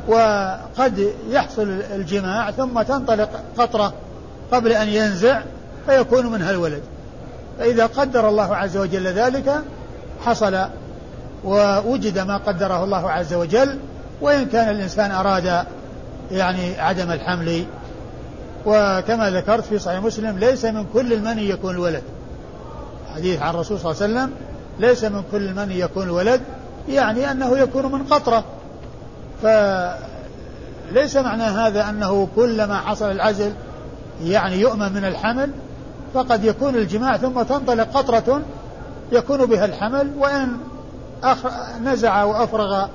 وقد 0.08 1.12
يحصل 1.30 1.82
الجماع 1.94 2.50
ثم 2.50 2.82
تنطلق 2.82 3.30
قطرة 3.58 3.92
قبل 4.52 4.72
أن 4.72 4.88
ينزع 4.88 5.42
فيكون 5.86 6.26
منها 6.26 6.50
الولد. 6.50 6.82
فإذا 7.58 7.86
قدر 7.86 8.28
الله 8.28 8.56
عز 8.56 8.76
وجل 8.76 9.06
ذلك 9.06 9.62
حصل 10.24 10.58
ووجد 11.44 12.18
ما 12.18 12.36
قدره 12.36 12.84
الله 12.84 13.10
عز 13.10 13.34
وجل 13.34 13.78
وإن 14.20 14.46
كان 14.46 14.70
الإنسان 14.70 15.10
أراد 15.10 15.64
يعني 16.30 16.80
عدم 16.80 17.10
الحمل. 17.10 17.64
وكما 18.66 19.30
ذكرت 19.30 19.64
في 19.64 19.78
صحيح 19.78 20.02
مسلم 20.02 20.38
ليس 20.38 20.64
من 20.64 20.86
كل 20.92 21.12
المني 21.12 21.48
يكون 21.48 21.74
الولد. 21.74 22.02
حديث 23.14 23.42
عن 23.42 23.54
الرسول 23.54 23.80
صلى 23.80 23.92
الله 23.92 24.02
عليه 24.02 24.14
وسلم 24.14 24.30
ليس 24.78 25.04
من 25.04 25.22
كل 25.32 25.42
المني 25.48 25.80
يكون 25.80 26.02
الولد 26.02 26.40
يعني 26.88 27.30
أنه 27.30 27.58
يكون 27.58 27.92
من 27.92 28.02
قطرة. 28.02 28.44
فليس 29.44 31.16
معنى 31.16 31.42
هذا 31.42 31.88
أنه 31.88 32.28
كلما 32.36 32.76
حصل 32.80 33.10
العزل 33.10 33.52
يعني 34.22 34.60
يؤمن 34.60 34.92
من 34.92 35.04
الحمل 35.04 35.50
فقد 36.14 36.44
يكون 36.44 36.74
الجماع 36.74 37.16
ثم 37.16 37.42
تنطلق 37.42 37.88
قطرة 37.94 38.42
يكون 39.12 39.46
بها 39.46 39.64
الحمل 39.64 40.10
وإن 40.18 40.56
نزع 41.84 42.24
وأفرغ 42.24 42.86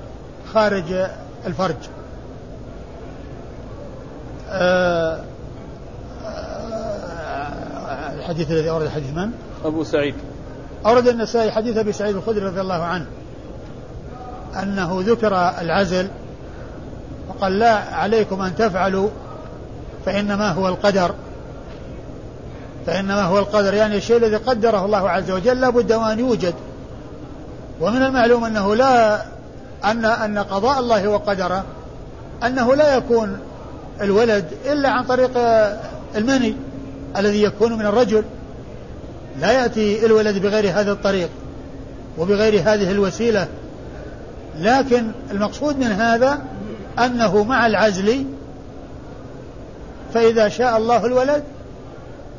خارج 0.54 1.08
الفرج 1.46 1.76
آه، 4.52 5.24
آه، 6.26 8.14
الحديث 8.14 8.52
الذي 8.52 8.70
أورد 8.70 8.90
حديث 8.90 9.14
من؟ 9.14 9.32
أبو 9.66 9.84
سعيد 9.84 10.16
أورد 10.86 11.08
النسائي 11.08 11.52
حديث 11.52 11.78
أبي 11.78 11.92
سعيد 11.92 12.16
الخدري 12.16 12.46
رضي 12.46 12.62
الله 12.62 12.84
عنه 12.84 13.06
أنه 14.64 15.04
ذكر 15.06 15.34
العزل 15.62 16.08
وقال 17.30 17.60
لا 17.60 17.74
عليكم 17.76 18.42
أن 18.42 18.56
تفعلوا 18.56 19.10
فإنما 20.06 20.52
هو 20.52 20.68
القدر. 20.68 21.12
فإنما 22.86 23.24
هو 23.24 23.40
القدر 23.40 23.74
يعني 23.74 23.98
الشيء 23.98 24.18
الذي 24.18 24.36
قدره 24.36 24.86
الله 24.86 25.10
عز 25.10 25.32
وجل 25.32 25.62
لابد 25.62 25.94
وأن 25.94 26.20
يوجد. 26.20 26.54
ومن 27.82 28.04
المعلوم 28.04 28.44
أنه 28.44 28.76
لا 28.76 29.22
أن 29.86 30.06
أن 30.06 30.40
قضاء 30.40 30.80
الله 30.80 31.08
وقدره 31.08 31.64
أنه 32.46 32.76
لا 32.76 32.96
يكون 32.96 33.40
الولد 34.02 34.46
إلا 34.66 34.90
عن 34.90 35.04
طريق 35.04 35.32
المني 36.16 36.56
الذي 37.18 37.44
يكون 37.44 37.74
من 37.74 37.86
الرجل. 37.86 38.24
لا 39.40 39.52
يأتي 39.52 40.06
الولد 40.06 40.42
بغير 40.42 40.70
هذا 40.80 40.92
الطريق 40.92 41.30
وبغير 42.18 42.62
هذه 42.62 42.92
الوسيلة. 42.92 43.48
لكن 44.60 45.12
المقصود 45.32 45.78
من 45.78 45.92
هذا 45.92 46.40
أنه 47.06 47.44
مع 47.44 47.68
العزل 47.68 48.26
فإذا 50.14 50.50
شاء 50.50 50.78
الله 50.78 51.06
الولد 51.06 51.44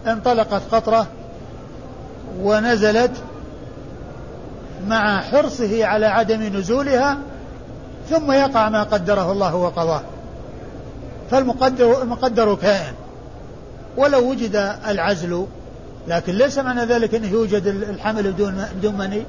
انطلقت 0.07 0.62
قطرة 0.73 1.07
ونزلت 2.42 3.11
مع 4.88 5.20
حرصه 5.20 5.87
على 5.87 6.07
عدم 6.07 6.42
نزولها 6.42 7.18
ثم 8.11 8.33
يقع 8.33 8.68
ما 8.68 8.83
قدره 8.83 9.33
الله 9.33 9.55
وقضاه. 9.55 10.03
فالمقدر 11.31 12.03
المقدر 12.03 12.55
كائن. 12.55 12.94
ولو 13.96 14.31
وجد 14.31 14.77
العزل 14.88 15.46
لكن 16.09 16.33
ليس 16.33 16.59
معنى 16.59 16.85
ذلك 16.85 17.14
إنه 17.14 17.29
يوجد 17.29 17.66
الحمل 17.66 18.33
بدون 18.33 18.64
بدون 18.77 18.94
مني 18.99 19.23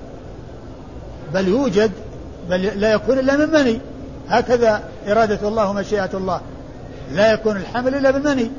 بل 1.34 1.48
يوجد 1.48 1.92
بل 2.50 2.62
لا 2.62 2.92
يكون 2.92 3.20
إلا 3.20 3.38
من 3.38 3.52
مني. 3.52 3.80
هكذا 4.30 4.84
إرادة 5.08 5.48
الله 5.48 5.70
ومشيئة 5.70 6.10
الله. 6.14 6.42
لا 7.12 7.34
يكون 7.34 7.58
الحمل 7.58 7.96
إلا 7.96 8.12
بالمني. 8.12 8.52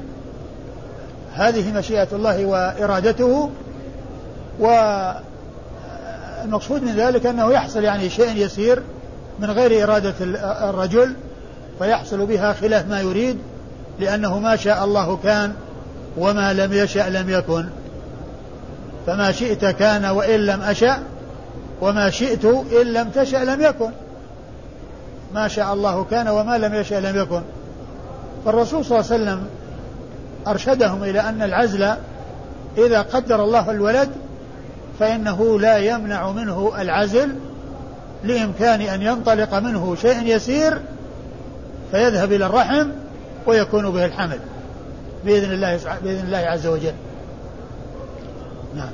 هذه 1.34 1.72
مشيئة 1.72 2.08
الله 2.12 2.46
وإرادته 2.46 3.50
والمقصود 4.58 5.22
من 6.82 6.94
ذلك 6.96 7.26
أنه 7.26 7.52
يحصل 7.52 7.84
يعني 7.84 8.10
شيء 8.10 8.36
يسير 8.36 8.82
من 9.38 9.50
غير 9.50 9.84
إرادة 9.84 10.14
الرجل 10.70 11.14
فيحصل 11.78 12.26
بها 12.26 12.52
خلاف 12.52 12.88
ما 12.88 13.00
يريد 13.00 13.38
لأنه 14.00 14.38
ما 14.38 14.56
شاء 14.56 14.84
الله 14.84 15.18
كان 15.24 15.52
وما 16.18 16.52
لم 16.52 16.72
يشأ 16.72 17.10
لم 17.10 17.30
يكن. 17.30 17.66
فما 19.06 19.32
شئت 19.32 19.64
كان 19.64 20.04
وإن 20.04 20.40
لم 20.40 20.62
أشأ 20.62 20.98
وما 21.80 22.10
شئت 22.10 22.44
إن 22.44 22.86
لم 22.86 23.08
تشأ 23.08 23.36
لم 23.36 23.62
يكن. 23.62 23.90
ما 25.34 25.48
شاء 25.48 25.72
الله 25.72 26.04
كان 26.04 26.28
وما 26.28 26.58
لم 26.58 26.74
يشأ 26.74 26.94
لم 26.94 27.16
يكن. 27.16 27.42
فالرسول 28.44 28.84
صلى 28.84 29.00
الله 29.00 29.12
عليه 29.12 29.22
وسلم 29.22 29.46
أرشدهم 30.46 31.04
إلى 31.04 31.20
أن 31.20 31.42
العزل 31.42 31.94
إذا 32.78 33.02
قدر 33.02 33.44
الله 33.44 33.70
الولد 33.70 34.08
فإنه 34.98 35.60
لا 35.60 35.78
يمنع 35.78 36.30
منه 36.30 36.72
العزل 36.78 37.34
لإمكان 38.24 38.80
أن 38.80 39.02
ينطلق 39.02 39.54
منه 39.54 39.96
شيء 39.96 40.22
يسير 40.26 40.80
فيذهب 41.90 42.32
إلى 42.32 42.46
الرحم 42.46 42.88
ويكون 43.46 43.90
به 43.90 44.04
الحمل 44.04 44.38
بإذن 45.24 45.52
الله 45.52 45.80
بإذن 46.02 46.26
الله 46.26 46.38
عز 46.38 46.66
وجل. 46.66 46.94
نعم. 48.76 48.90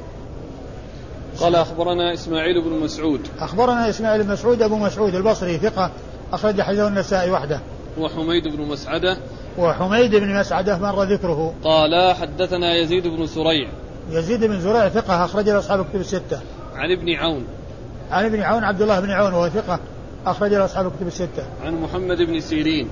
قال 1.40 1.55
أخبرنا 1.55 2.14
إسماعيل 2.14 2.64
بن 2.64 2.70
مسعود. 2.70 3.20
أخبرنا 3.40 3.90
إسماعيل 3.90 4.22
بن 4.22 4.33
مسعود 4.33 4.62
أبو 4.62 4.77
مسعود 4.77 5.14
البصري 5.14 5.59
ثقة. 5.59 5.90
أخرج 6.33 6.61
حديثه 6.61 6.88
النسائي 6.88 7.31
وحده. 7.31 7.61
وحميد 7.99 8.49
بن 8.49 8.62
مسعدة. 8.62 9.17
وحميد 9.59 10.17
بن 10.17 10.41
مسعدة 10.41 10.79
مر 10.79 11.03
ذكره. 11.03 11.55
قال 11.64 12.14
حدثنا 12.14 12.77
يزيد 12.77 13.07
بن 13.07 13.27
سريع 13.27 13.69
يزيد 14.11 14.45
بن 14.45 14.61
زريع 14.61 14.88
ثقة 14.88 15.25
أخرج 15.25 15.49
له 15.49 15.59
أصحاب 15.59 15.81
الكتب 15.81 16.01
الستة. 16.01 16.41
عن 16.77 16.93
ابن 16.93 17.14
عون. 17.14 17.45
عن 18.11 18.25
ابن 18.25 18.41
عون 18.41 18.64
عبد 18.64 18.83
الله 18.83 19.01
بن 19.01 19.11
عون 19.11 19.33
وهو 19.33 19.49
ثقة 19.49 19.81
أخرج 20.27 20.55
له 20.55 20.64
أصحاب 20.64 20.87
الكتب 20.87 21.07
الستة. 21.07 21.45
عن 21.64 21.75
محمد 21.75 22.23
بن 22.23 22.41
سيرين. 22.41 22.88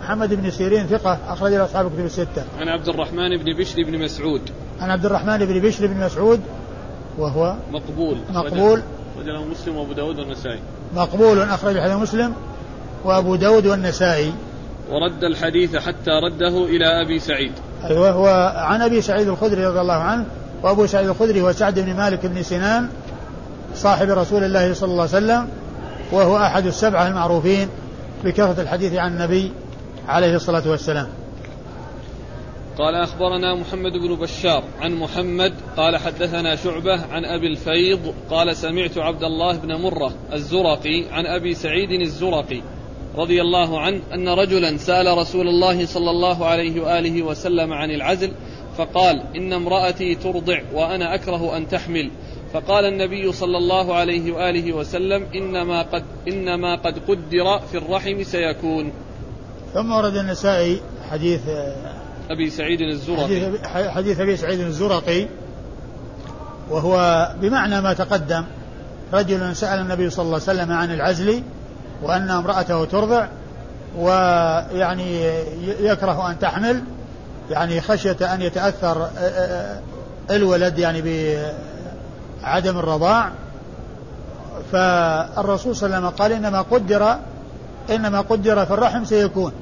محمد 0.00 0.34
بن 0.34 0.50
سيرين 0.50 0.86
ثقة 0.86 1.18
أخرج 1.28 1.52
له 1.52 1.64
أصحاب 1.64 1.86
الكتب 1.86 2.04
الستة. 2.04 2.44
عن 2.60 2.68
عبد 2.68 2.88
الرحمن 2.88 3.36
بن 3.36 3.56
بشر 3.56 3.82
بن 3.82 3.98
مسعود. 3.98 4.40
عن 4.80 4.90
عبد 4.90 5.06
الرحمن 5.06 5.38
بن 5.38 5.60
بشر 5.60 5.86
بن 5.86 5.96
مسعود 5.96 6.40
وهو 7.18 7.54
مقبول. 7.70 8.16
مقبول. 8.30 8.82
أخرج 9.16 9.26
له 9.26 9.44
مسلم 9.44 9.76
وأبو 9.76 9.92
داود 9.92 10.18
والنسائي. 10.18 10.60
مقبول 10.94 11.40
أخرج 11.40 11.80
حديث 11.80 11.94
مسلم. 11.94 12.34
وأبو 13.04 13.36
داود 13.36 13.66
والنسائي. 13.66 14.32
ورد 14.90 15.24
الحديث 15.24 15.76
حتى 15.76 16.10
رده 16.10 16.64
إلى 16.64 17.02
أبي 17.02 17.18
سعيد. 17.18 17.52
أيوه 17.84 18.10
هو 18.10 18.52
عن 18.56 18.82
أبي 18.82 19.00
سعيد 19.02 19.28
الخدري 19.28 19.66
رضي 19.66 19.80
الله 19.80 19.94
عنه 19.94 20.26
وأبو 20.62 20.86
سعيد 20.86 21.08
الخدري 21.08 21.42
هو 21.42 21.52
سعد 21.52 21.78
بن 21.78 21.96
مالك 21.96 22.26
بن 22.26 22.42
سنان 22.42 22.88
صاحب 23.74 24.08
رسول 24.08 24.44
الله 24.44 24.74
صلى 24.74 24.90
الله 24.90 25.02
عليه 25.02 25.16
وسلم 25.16 25.48
وهو 26.12 26.36
أحد 26.36 26.66
السبعة 26.66 27.08
المعروفين 27.08 27.68
بكثرة 28.24 28.62
الحديث 28.62 28.94
عن 28.94 29.12
النبي 29.12 29.52
عليه 30.08 30.36
الصلاة 30.36 30.68
والسلام. 30.70 31.08
قال 32.78 32.94
أخبرنا 32.94 33.54
محمد 33.54 33.92
بن 33.92 34.14
بشار 34.14 34.64
عن 34.80 34.94
محمد 34.94 35.52
قال 35.76 35.96
حدثنا 35.96 36.56
شعبة 36.56 37.04
عن 37.12 37.24
أبي 37.24 37.46
الفيض 37.46 38.14
قال 38.30 38.56
سمعت 38.56 38.98
عبد 38.98 39.22
الله 39.22 39.56
بن 39.56 39.74
مرة 39.74 40.12
الزرقي 40.32 41.04
عن 41.12 41.26
أبي 41.26 41.54
سعيد 41.54 41.90
الزرقي. 41.90 42.62
رضي 43.18 43.40
الله 43.40 43.80
عنه 43.80 44.00
أن 44.14 44.28
رجلا 44.28 44.76
سأل 44.76 45.18
رسول 45.18 45.48
الله 45.48 45.86
صلى 45.86 46.10
الله 46.10 46.46
عليه 46.46 46.80
وآله 46.80 47.22
وسلم 47.22 47.72
عن 47.72 47.90
العزل 47.90 48.32
فقال 48.76 49.22
إن 49.36 49.52
امرأتي 49.52 50.14
ترضع 50.14 50.60
وأنا 50.74 51.14
أكره 51.14 51.56
أن 51.56 51.68
تحمل. 51.68 52.10
فقال 52.52 52.84
النبي 52.84 53.32
صلى 53.32 53.58
الله 53.58 53.94
عليه 53.94 54.32
وآله 54.32 54.72
وسلم 54.72 55.26
إنما 55.34 55.82
قد 55.82 56.04
إنما 56.28 56.76
قد 56.76 56.98
قدر 57.08 57.58
في 57.72 57.78
الرحم 57.78 58.22
سيكون. 58.22 58.92
ثم 59.74 59.92
ورد 59.92 60.16
النسائي 60.16 60.80
حديث 61.10 61.40
أبي 62.30 62.50
سعيد 62.50 62.80
الزرقي. 62.80 63.58
حديث, 63.64 64.20
أبي 64.20 64.36
سعيد 64.36 64.60
الزرقي 64.60 65.26
وهو 66.70 67.28
بمعنى 67.40 67.80
ما 67.80 67.92
تقدم 67.92 68.44
رجل 69.12 69.56
سأل 69.56 69.80
النبي 69.80 70.10
صلى 70.10 70.24
الله 70.24 70.40
عليه 70.48 70.60
وسلم 70.60 70.72
عن 70.72 70.94
العزل 70.94 71.42
وأن 72.02 72.30
امرأته 72.30 72.84
ترضع 72.84 73.26
ويعني 73.98 75.24
يكره 75.80 76.30
أن 76.30 76.38
تحمل 76.38 76.82
يعني 77.50 77.80
خشية 77.80 78.34
أن 78.34 78.42
يتأثر 78.42 79.08
الولد 80.30 80.78
يعني 80.78 81.02
بعدم 82.42 82.78
الرضاع. 82.78 83.30
فالرسول 84.72 85.76
صلى 85.76 85.86
الله 85.86 85.96
عليه 85.96 86.06
وسلم 86.06 86.18
قال 86.18 86.32
إنما 86.32 86.62
قدر 86.62 87.16
إنما 87.90 88.20
قدر 88.20 88.66
في 88.66 88.70
الرحم 88.70 89.04
سيكون. 89.04 89.52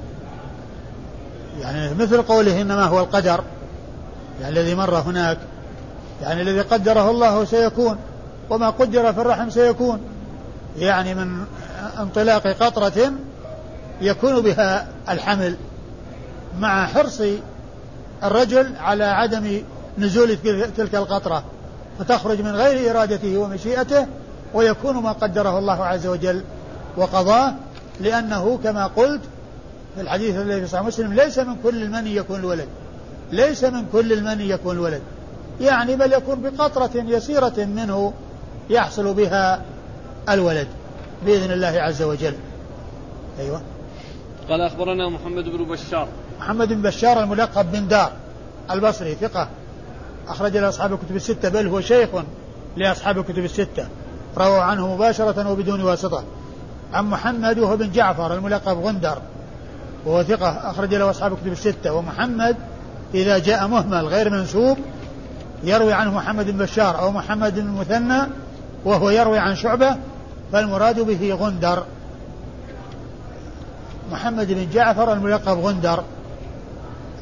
يعني 1.61 1.95
مثل 1.95 2.21
قوله 2.21 2.61
إنما 2.61 2.83
هو 2.83 2.99
القدر 2.99 3.43
يعني 4.41 4.59
الذي 4.59 4.75
مر 4.75 4.95
هناك 4.95 5.37
يعني 6.21 6.41
الذي 6.41 6.61
قدره 6.61 7.09
الله 7.09 7.45
سيكون 7.45 7.97
وما 8.49 8.69
قدر 8.69 9.13
في 9.13 9.21
الرحم 9.21 9.49
سيكون. 9.49 9.99
يعني 10.77 11.15
من 11.15 11.45
انطلاق 11.99 12.47
قطرة 12.47 13.11
يكون 14.01 14.41
بها 14.41 14.87
الحمل 15.09 15.57
مع 16.59 16.87
حرص 16.87 17.21
الرجل 18.23 18.75
على 18.79 19.03
عدم 19.03 19.61
نزول 19.97 20.37
تلك 20.77 20.95
القطرة 20.95 21.43
فتخرج 21.99 22.41
من 22.41 22.55
غير 22.55 22.91
إرادته 22.91 23.37
ومشيئته 23.37 24.07
ويكون 24.53 24.95
ما 24.95 25.11
قدره 25.11 25.59
الله 25.59 25.85
عز 25.85 26.07
وجل 26.07 26.43
وقضاه 26.97 27.53
لأنه 27.99 28.59
كما 28.63 28.87
قلت 28.87 29.21
في 29.95 30.01
الحديث 30.01 30.35
الذي 30.35 30.61
في 30.61 30.67
صحيح 30.67 30.83
مسلم 30.85 31.13
ليس 31.13 31.39
من 31.39 31.55
كل 31.63 31.83
المني 31.83 32.15
يكون 32.15 32.39
الولد 32.39 32.67
ليس 33.31 33.63
من 33.63 33.85
كل 33.91 34.13
المني 34.13 34.49
يكون 34.49 34.75
الولد 34.75 35.01
يعني 35.61 35.95
بل 35.95 36.13
يكون 36.13 36.41
بقطرة 36.41 36.91
يسيرة 36.95 37.53
منه 37.57 38.13
يحصل 38.69 39.13
بها 39.13 39.61
الولد. 40.29 40.67
بإذن 41.25 41.51
الله 41.51 41.67
عز 41.67 42.01
وجل. 42.01 42.33
أيوة. 43.39 43.61
قال 44.49 44.61
أخبرنا 44.61 45.09
محمد 45.09 45.43
بن 45.43 45.65
بشار. 45.65 46.07
محمد 46.39 46.73
بن 46.73 46.81
بشار 46.81 47.23
الملقب 47.23 47.71
بن 47.71 47.87
دار 47.87 48.11
البصري 48.71 49.15
ثقة. 49.15 49.47
أخرج 50.27 50.57
له 50.57 50.69
أصحاب 50.69 50.93
الكتب 50.93 51.15
الستة 51.15 51.49
بل 51.49 51.67
هو 51.67 51.81
شيخ 51.81 52.09
لأصحاب 52.77 53.17
الكتب 53.17 53.45
الستة. 53.45 53.87
رووا 54.37 54.61
عنه 54.61 54.95
مباشرة 54.95 55.51
وبدون 55.51 55.81
واسطة. 55.81 56.23
عن 56.93 57.05
محمد 57.05 57.59
وهو 57.59 57.77
بن 57.77 57.91
جعفر 57.91 58.33
الملقب 58.33 58.77
غندر 58.77 59.17
وهو 60.05 60.23
ثقة. 60.23 60.49
أخرج 60.49 60.95
له 60.95 61.09
أصحاب 61.09 61.33
الكتب 61.33 61.51
الستة. 61.51 61.93
ومحمد 61.93 62.55
إذا 63.13 63.37
جاء 63.37 63.67
مهمل 63.67 64.05
غير 64.05 64.29
منسوب 64.29 64.77
يروي 65.63 65.93
عنه 65.93 66.11
محمد 66.11 66.45
بن 66.51 66.57
بشار 66.57 66.99
أو 66.99 67.11
محمد 67.11 67.55
بن 67.55 67.67
المثنى 67.67 68.21
وهو 68.85 69.09
يروي 69.09 69.37
عن 69.37 69.55
شعبة 69.55 69.97
فالمراد 70.51 70.99
به 70.99 71.33
غندر. 71.33 71.83
محمد 74.11 74.47
بن 74.47 74.69
جعفر 74.73 75.13
الملقب 75.13 75.57
غندر. 75.57 76.03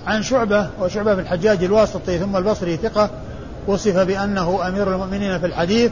عن 0.07 0.23
شعبة 0.23 0.69
وشعبة 0.81 1.13
بن 1.13 1.19
الحجاج 1.19 1.63
الواسطي 1.63 2.19
ثم 2.19 2.35
البصري 2.35 2.77
ثقة 2.77 3.09
وصف 3.67 3.97
بأنه 3.97 4.67
أمير 4.67 4.95
المؤمنين 4.95 5.39
في 5.39 5.45
الحديث 5.45 5.91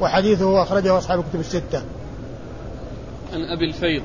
وحديثه 0.00 0.62
أخرجه 0.62 0.98
أصحاب 0.98 1.20
الكتب 1.20 1.40
الستة. 1.40 1.82
عن 3.32 3.40
أبي 3.40 3.64
الفيض. 3.64 4.02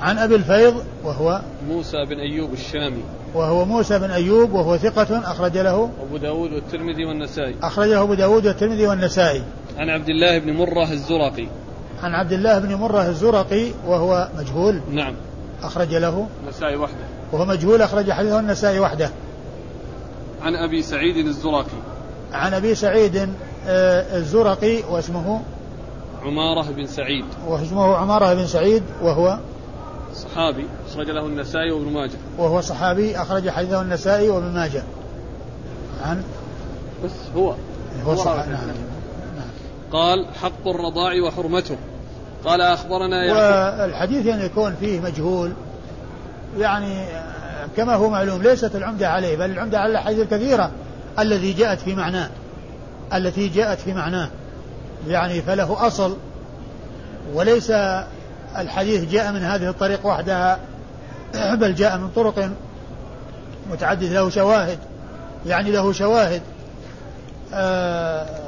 عن 0.00 0.18
أبي 0.18 0.34
الفيض 0.34 0.84
وهو 1.04 1.40
موسى 1.68 2.04
بن 2.04 2.20
أيوب 2.20 2.52
الشامي 2.52 3.02
وهو 3.34 3.64
موسى 3.64 3.98
بن 3.98 4.10
أيوب 4.10 4.52
وهو 4.52 4.76
ثقة 4.76 5.18
أخرج 5.18 5.58
له 5.58 5.90
أبو 6.02 6.16
داود 6.16 6.52
والترمذي 6.52 7.04
والنسائي. 7.04 7.54
أخرجه 7.62 8.02
أبو 8.02 8.14
داود 8.14 8.46
والترمذي 8.46 8.86
والنسائي. 8.86 9.42
عن 9.78 9.90
عبد 9.90 10.08
الله 10.08 10.38
بن 10.38 10.52
مرة 10.52 10.92
الزرقي. 10.92 11.46
عن 12.02 12.14
عبد 12.14 12.32
الله 12.32 12.58
بن 12.58 12.74
مرة 12.74 13.08
الزرقي 13.08 13.70
وهو 13.86 14.28
مجهول. 14.38 14.80
نعم. 14.90 15.14
أخرج 15.62 15.94
له. 15.94 16.26
النسائي 16.44 16.76
وحده. 16.76 17.04
وهو 17.32 17.44
مجهول 17.44 17.82
أخرج 17.82 18.10
حديثه 18.10 18.40
النسائي 18.40 18.80
وحده. 18.80 19.10
عن 20.42 20.54
أبي 20.54 20.82
سعيد 20.82 21.26
الزرقي. 21.26 21.78
عن 22.32 22.54
أبي 22.54 22.74
سعيد 22.74 23.16
آه، 23.66 24.16
الزرقي 24.16 24.82
واسمه 24.90 25.40
عمارة 26.22 26.70
بن 26.70 26.86
سعيد. 26.86 27.24
واسمه 27.46 27.96
عمارة 27.96 28.34
بن 28.34 28.46
سعيد 28.46 28.82
وهو 29.02 29.38
صحابي 30.14 30.66
أخرج 30.90 31.10
له 31.10 31.26
النسائي 31.26 31.70
وابن 31.70 31.92
ماجه. 31.92 32.18
وهو 32.38 32.60
صحابي 32.60 33.16
أخرج 33.16 33.48
حديثه 33.48 33.82
النسائي 33.82 34.28
وابن 34.28 34.54
ماجه. 34.54 34.82
عن؟ 36.04 36.22
بس 37.04 37.10
هو. 37.36 37.54
هو 38.06 38.16
صحابي. 38.16 38.50
نعم. 38.50 38.93
قال 39.92 40.26
حق 40.42 40.68
الرضاع 40.68 41.22
وحرمته. 41.22 41.76
قال 42.44 42.60
أخبرنا 42.60 43.32
والحديث 43.82 44.26
يعني 44.26 44.44
يكون 44.44 44.76
فيه 44.80 45.00
مجهول. 45.00 45.52
يعني 46.58 47.04
كما 47.76 47.94
هو 47.94 48.10
معلوم 48.10 48.42
ليست 48.42 48.76
العمدة 48.76 49.08
عليه 49.08 49.36
بل 49.36 49.50
العمدة 49.50 49.78
على 49.78 49.90
الأحاديث 49.90 50.20
الكثيرة 50.20 50.70
الذي 51.18 51.52
جاءت 51.52 51.80
في 51.80 51.94
معناه 51.94 52.30
التي 53.14 53.48
جاءت 53.48 53.80
في 53.80 53.92
معناه. 53.92 54.28
يعني 55.08 55.42
فله 55.42 55.86
أصل 55.86 56.16
وليس 57.34 57.70
الحديث 58.58 59.04
جاء 59.04 59.32
من 59.32 59.42
هذه 59.42 59.68
الطريق 59.68 60.06
وحدها 60.06 60.58
بل 61.60 61.74
جاء 61.74 61.98
من 61.98 62.08
طرق 62.16 62.50
متعددة 63.70 64.08
له 64.08 64.30
شواهد. 64.30 64.78
يعني 65.46 65.70
له 65.70 65.92
شواهد. 65.92 66.42
آه، 67.54 68.43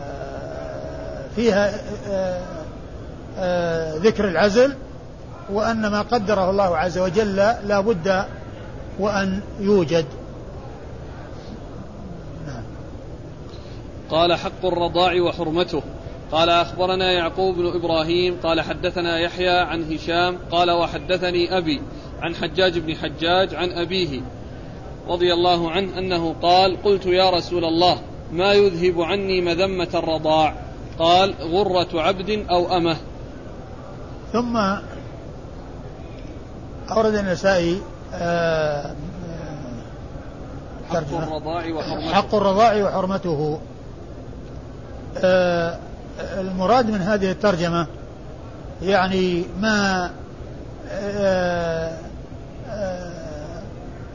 فيها 1.37 1.81
آه، 2.09 2.43
آه، 3.39 3.97
ذكر 3.97 4.29
العزل 4.29 4.75
وأن 5.53 5.87
ما 5.87 6.03
قدره 6.03 6.51
الله 6.51 6.77
عز 6.77 6.99
وجل 6.99 7.37
لا 7.37 7.81
بد 7.81 8.25
وأن 8.99 9.41
يوجد. 9.61 10.07
قال 14.11 14.35
حق 14.35 14.65
الرضاع 14.65 15.21
وحرمته 15.21 15.83
قال 16.33 16.51
أخبرنا 16.51 17.13
يعقوب 17.13 17.57
بن 17.57 17.67
إبراهيم 17.67 18.37
قال 18.43 18.61
حدثنا 18.61 19.19
يحيى 19.19 19.59
عن 19.59 19.93
هشام 19.93 20.39
قال 20.51 20.71
وحدثني 20.71 21.59
أبي 21.59 21.83
عن 22.21 22.35
حجاج 22.35 22.79
بن 22.79 22.97
حجاج 22.97 23.55
عن 23.55 23.71
أبيه 23.71 24.21
رضي 25.09 25.33
الله 25.33 25.71
عنه 25.71 25.99
أنه 25.99 26.35
قال 26.43 26.83
قلت 26.83 27.07
يا 27.07 27.31
رسول 27.31 27.65
الله 27.65 27.99
ما 28.33 28.53
يذهب 28.53 29.03
عني 29.03 29.41
مذمة 29.41 29.89
الرضاع 29.95 30.66
قال 30.99 31.35
غرة 31.41 32.03
عبد 32.03 32.47
أو 32.51 32.77
أمة. 32.77 32.97
ثم 34.33 34.57
أورد 36.91 37.15
النسائي 37.15 37.83
آه، 38.15 38.95
حق 40.91 40.97
الرضاع 40.97 41.73
وحرمته. 41.75 42.15
حق 42.15 42.35
الرضاع 42.35 42.85
وحرمته. 42.85 43.61
آه، 45.19 45.79
المراد 46.21 46.91
من 46.91 47.01
هذه 47.01 47.31
الترجمة 47.31 47.87
يعني 48.83 49.45
ما 49.61 50.11
آه، 50.91 51.99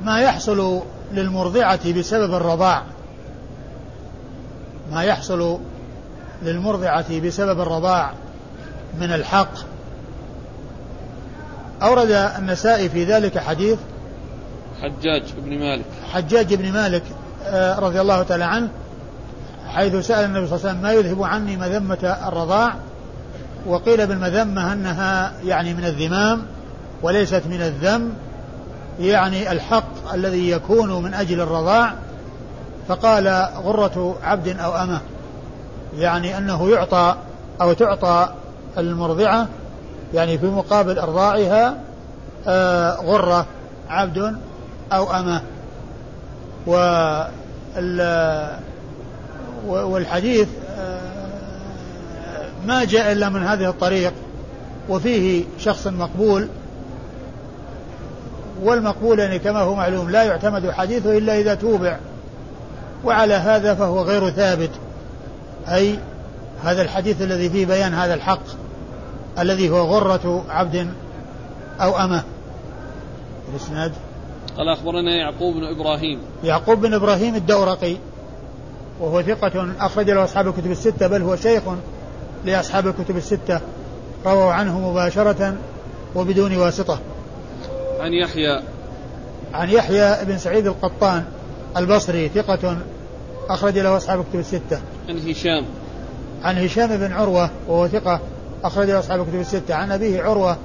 ما 0.04 0.22
يحصل 0.22 0.82
للمرضعة 1.12 1.94
بسبب 1.94 2.34
الرضاع. 2.34 2.84
ما 4.92 5.04
يحصل 5.04 5.60
للمرضعة 6.44 7.20
بسبب 7.20 7.62
الرضاع 7.62 8.12
من 9.00 9.14
الحق. 9.14 9.54
أورد 11.82 12.12
النسائي 12.12 12.89
في 12.89 13.04
ذلك 13.04 13.38
حديث 13.38 13.80
حجاج 14.82 15.24
بن 15.38 15.60
مالك. 15.60 15.86
حجاج 16.14 16.54
بن 16.54 16.72
مالك 16.72 17.04
آه، 17.46 17.80
رضي 17.80 18.02
الله 18.02 18.24
تعالى 18.24 18.44
عنه 18.44 18.70
حيث 19.68 19.96
سأل 19.96 20.26
النبي 20.26 20.48
صلى 20.48 20.56
الله 20.56 20.70
عليه 20.70 20.80
وسلم 20.80 20.82
ما 20.82 20.92
يذهب 20.92 21.24
عني 21.24 21.58
مذمة 21.58 22.18
الرضاع؟ 22.28 22.76
وقيل 23.68 24.08
بالمذمة 24.08 24.74
أنها 24.74 25.34
يعني 25.46 25.74
من 25.74 25.86
الذمام 25.86 26.42
وليست 27.02 27.44
من 27.50 27.62
الذم 27.62 28.14
يعني 29.00 29.52
الحق 29.52 30.14
الذي 30.14 30.50
يكون 30.50 31.04
من 31.04 31.14
أجل 31.14 31.42
الرضاع. 31.42 31.94
فقال 32.88 33.48
غرة 33.56 34.18
عبد 34.24 34.60
أو 34.60 34.76
أمة. 34.76 35.02
يعني 35.98 36.38
أنه 36.38 36.70
يعطى 36.70 37.16
أو 37.62 37.74
تعطى 37.74 38.30
المرضعة 38.78 39.48
يعني 40.14 40.38
في 40.38 40.46
مقابل 40.46 41.00
إرضاعها 41.00 41.78
آه، 42.48 42.96
غرة 42.96 43.46
عبد 43.89 44.36
أو 44.94 45.12
أمة. 45.14 45.42
والحديث 49.68 50.48
آه، 50.80 51.00
ما 52.66 52.84
جاء 52.84 53.12
إلا 53.12 53.30
من 53.30 53.44
هذه 53.44 53.70
الطريق 53.70 54.14
وفيه 54.89 55.44
شخص 55.60 55.88
مقبول. 55.88 56.48
والمقبول 58.64 59.20
يعني 59.20 59.39
كما 59.39 59.60
هو 59.60 59.76
معلوم 59.76 60.10
لا 60.10 60.24
يعتمد 60.24 60.72
حديثه 60.72 61.18
إلا 61.18 61.39
إذا 61.39 61.56
توبع 61.56 61.98
وعلى 63.04 63.34
هذا 63.34 63.76
فهو 63.76 64.02
غير 64.02 64.30
ثابت. 64.30 64.70
أي 65.68 65.99
هذا 66.64 66.82
الحديث 66.82 67.22
الذي 67.22 67.49
فيه 67.49 67.66
بيان 67.66 67.93
هذا 67.93 68.14
الحق 68.14 68.43
الذي 69.39 69.70
هو 69.70 69.82
غرة 69.82 70.45
عبد 70.49 70.88
أو 71.82 71.97
أمة. 71.97 72.24
الإسناد. 73.51 73.91
قال 74.57 74.70
أخبرنا 74.70 75.16
يعقوب 75.16 75.55
بن 75.55 75.64
إبراهيم. 75.64 76.20
يعقوب 76.43 76.82
بن 76.82 76.93
إبراهيم 76.93 77.36
الدورقي 77.36 77.97
وهو 78.99 79.22
ثقة 79.22 79.68
أخرج 79.80 80.09
له 80.09 80.24
أصحاب 80.24 80.47
الكتب 80.47 80.72
الستة 80.72 81.07
بل 81.07 81.22
هو 81.22 81.36
شيخ 81.36 81.64
لأصحاب 82.45 82.88
الكتب 82.88 83.18
الستة. 83.18 83.59
رووا 84.26 84.51
عنه 84.51 84.89
مباشرة 84.89 85.55
وبدون 86.16 86.57
واسطة. 86.57 86.99
عن 87.99 88.14
يحيى. 88.14 88.62
عن 89.53 89.70
يحيى 89.70 90.26
بن 90.26 90.38
سعيد 90.38 90.68
القطان 90.68 91.26
البصري 91.78 92.30
ثقة 92.30 92.78
أخرج 93.49 93.78
له 93.78 93.97
أصحاب 93.97 94.20
الكتب 94.20 94.39
الستة. 94.39 94.82
عن 95.10 95.30
هشام. 95.30 95.66
عن 96.43 96.58
هشام 96.58 96.97
بن 96.97 97.12
عروة 97.12 97.49
وهو 97.68 97.88
ثقة 97.88 98.20
أخرج 98.64 98.88
له 98.88 98.99
أصحاب 98.99 99.22
الكتب 99.22 99.39
الستة. 99.39 99.76
عن 99.76 99.91
أبيه 99.91 100.24
عروة 100.24 100.58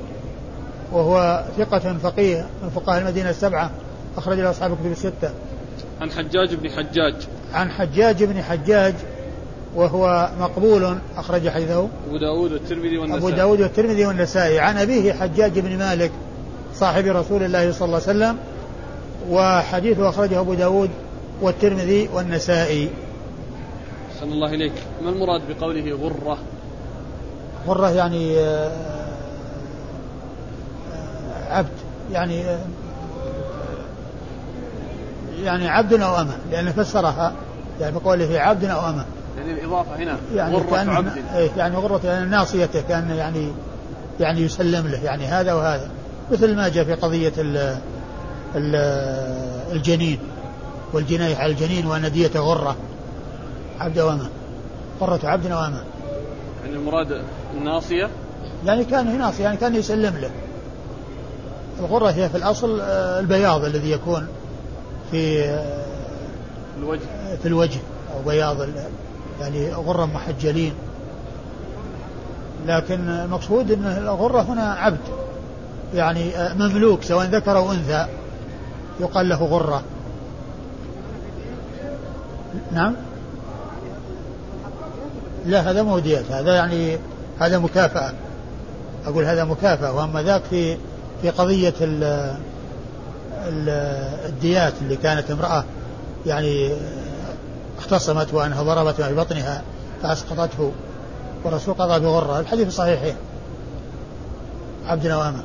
وهو 0.92 1.44
ثقة 1.58 1.98
فقيه 2.02 2.46
من 2.62 2.70
فقهاء 2.70 3.00
المدينة 3.00 3.30
السبعة 3.30 3.70
أخرج 4.16 4.40
له 4.40 4.50
أصحاب 4.50 4.72
الكتب 4.72 4.92
الستة. 4.92 5.30
عن 6.00 6.10
حجاج 6.10 6.54
بن 6.54 6.70
حجاج. 6.70 7.14
عن 7.54 7.70
حجاج 7.70 8.24
بن 8.24 8.42
حجاج 8.42 8.94
وهو 9.74 10.30
مقبول 10.40 10.98
أخرج 11.16 11.48
حديثه. 11.48 11.88
أبو 12.08 12.16
داود 12.18 12.52
والترمذي 12.52 12.98
والنسائي. 12.98 13.18
أبو 13.18 13.30
داود 13.30 13.60
والترمذي 13.60 14.06
والنسائي. 14.06 14.60
عن 14.60 14.76
أبيه 14.76 15.12
حجاج 15.12 15.58
بن 15.58 15.78
مالك 15.78 16.10
صاحب 16.74 17.06
رسول 17.06 17.42
الله 17.42 17.72
صلى 17.72 17.86
الله 17.86 18.00
عليه 18.08 18.18
وسلم 18.18 18.36
وحديثه 19.30 20.08
أخرجه 20.08 20.40
أبو 20.40 20.54
داود 20.54 20.90
والترمذي 21.42 22.08
والنسائي. 22.14 22.90
صلى 24.20 24.32
الله 24.32 24.54
إليك. 24.54 24.72
ما 25.04 25.10
المراد 25.10 25.40
بقوله 25.48 25.98
غرة؟ 26.02 26.38
غرة 27.66 27.90
يعني 27.90 28.38
آه، 28.38 28.70
آه، 30.92 31.54
عبد. 31.54 31.68
يعني 32.12 32.44
آه، 32.44 32.58
يعني 35.42 35.68
عبد 35.68 35.92
أو 35.92 36.16
أمة. 36.20 36.36
لأنه 36.50 36.72
فسرها 36.72 37.32
يعني 37.80 37.94
بقوله 37.98 38.40
عبد 38.40 38.64
أو 38.64 38.88
أمة. 38.88 39.04
يعني 39.38 39.52
الإضافة 39.52 39.96
هنا. 39.96 40.16
يعني 40.34 40.56
غرة 40.56 40.76
عبد. 40.76 41.12
إيه 41.34 41.50
يعني 41.56 41.76
غرة 41.76 42.00
يعني 42.04 42.30
ناصيته 42.30 42.80
كأن 42.80 43.10
يعني 43.10 43.52
يعني 44.20 44.40
يسلم 44.40 44.86
له. 44.88 45.04
يعني 45.04 45.26
هذا 45.26 45.52
وهذا. 45.52 45.90
مثل 46.32 46.56
ما 46.56 46.68
جاء 46.68 46.84
في 46.84 46.94
قضية 46.94 47.32
ال 47.38 47.56
ال 48.54 48.76
الجنين 49.72 50.18
والجناية 50.92 51.36
على 51.36 51.52
الجنين 51.52 51.86
وأن 51.86 52.12
دية 52.12 52.30
غرة. 52.36 52.76
عبد 53.80 53.98
وأمة 53.98 54.28
غرة 55.00 55.20
عبد 55.24 55.44
وأمة 55.44 55.84
يعني 56.64 56.76
المراد 56.76 57.22
الناصية؟ 57.56 58.08
يعني 58.66 58.84
كان 58.84 59.18
ناصية 59.18 59.44
يعني 59.44 59.56
كان 59.56 59.74
يسلم 59.74 60.16
له. 60.16 60.30
الغرة 61.80 62.10
هي 62.10 62.28
في 62.28 62.36
الأصل 62.36 62.80
آه، 62.80 63.20
البياض 63.20 63.64
الذي 63.64 63.90
يكون 63.90 64.26
في 65.10 65.44
آه، 65.44 65.84
الوجه. 66.78 67.00
في 67.42 67.46
الوجه 67.48 67.78
أو 68.14 68.22
بياض 68.26 68.56
يعني 69.40 69.72
غرة 69.72 70.04
محجلين. 70.04 70.72
لكن 72.66 73.08
المقصود 73.08 73.70
أن 73.70 73.86
الغرة 73.86 74.40
هنا 74.42 74.72
عبد. 74.72 74.98
يعني 75.94 76.36
آه، 76.36 76.54
مملوك 76.54 77.02
سواء 77.02 77.26
ذكر 77.26 77.56
أو 77.56 77.72
أنثى. 77.72 78.06
يقال 79.00 79.28
له 79.28 79.44
غرة. 79.44 79.82
نعم؟ 82.72 82.94
لا 85.46 85.70
هذا 85.70 85.82
مو 85.82 85.98
ديات 85.98 86.30
هذا 86.30 86.54
يعني 86.54 86.98
هذا 87.38 87.58
مكافأة. 87.58 88.12
أقول 89.06 89.24
هذا 89.24 89.44
مكافأة 89.44 89.92
وأما 89.92 90.22
ذاك 90.22 90.42
في 90.50 90.76
في 91.22 91.30
قضية 91.30 91.74
ال 91.80 92.04
ال 93.48 93.68
الديات 94.26 94.72
اللي 94.82 94.96
كانت 94.96 95.30
امرأة 95.30 95.64
يعني 96.26 96.72
اختصمت 97.78 98.34
وأنها 98.34 98.62
ضربت 98.62 98.94
في 98.94 99.14
بطنها 99.14 99.62
فأسقطته 100.02 100.72
والرسول 101.44 101.74
قضى 101.74 102.00
بغرة. 102.00 102.40
الحديث 102.40 102.74
صحيحين 102.74 103.16
عبد 104.86 105.06
نوامة 105.06 105.42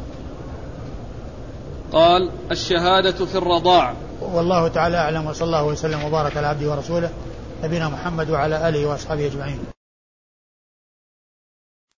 قال 1.92 2.30
الشهادة 2.52 3.26
في 3.26 3.38
الرضاع. 3.38 3.94
والله 4.22 4.68
تعالى 4.68 4.98
أعلم 4.98 5.26
وصلى 5.28 5.46
الله 5.46 5.64
وسلم 5.64 6.04
وبارك 6.04 6.38
على 6.38 6.48
عبده 6.48 6.72
ورسوله 6.72 7.10
نبينا 7.64 7.90
محمد 7.90 8.30
وعلى 8.30 8.70
آله 8.70 8.86
وأصحابه 8.86 9.26
أجمعين. 9.26 9.60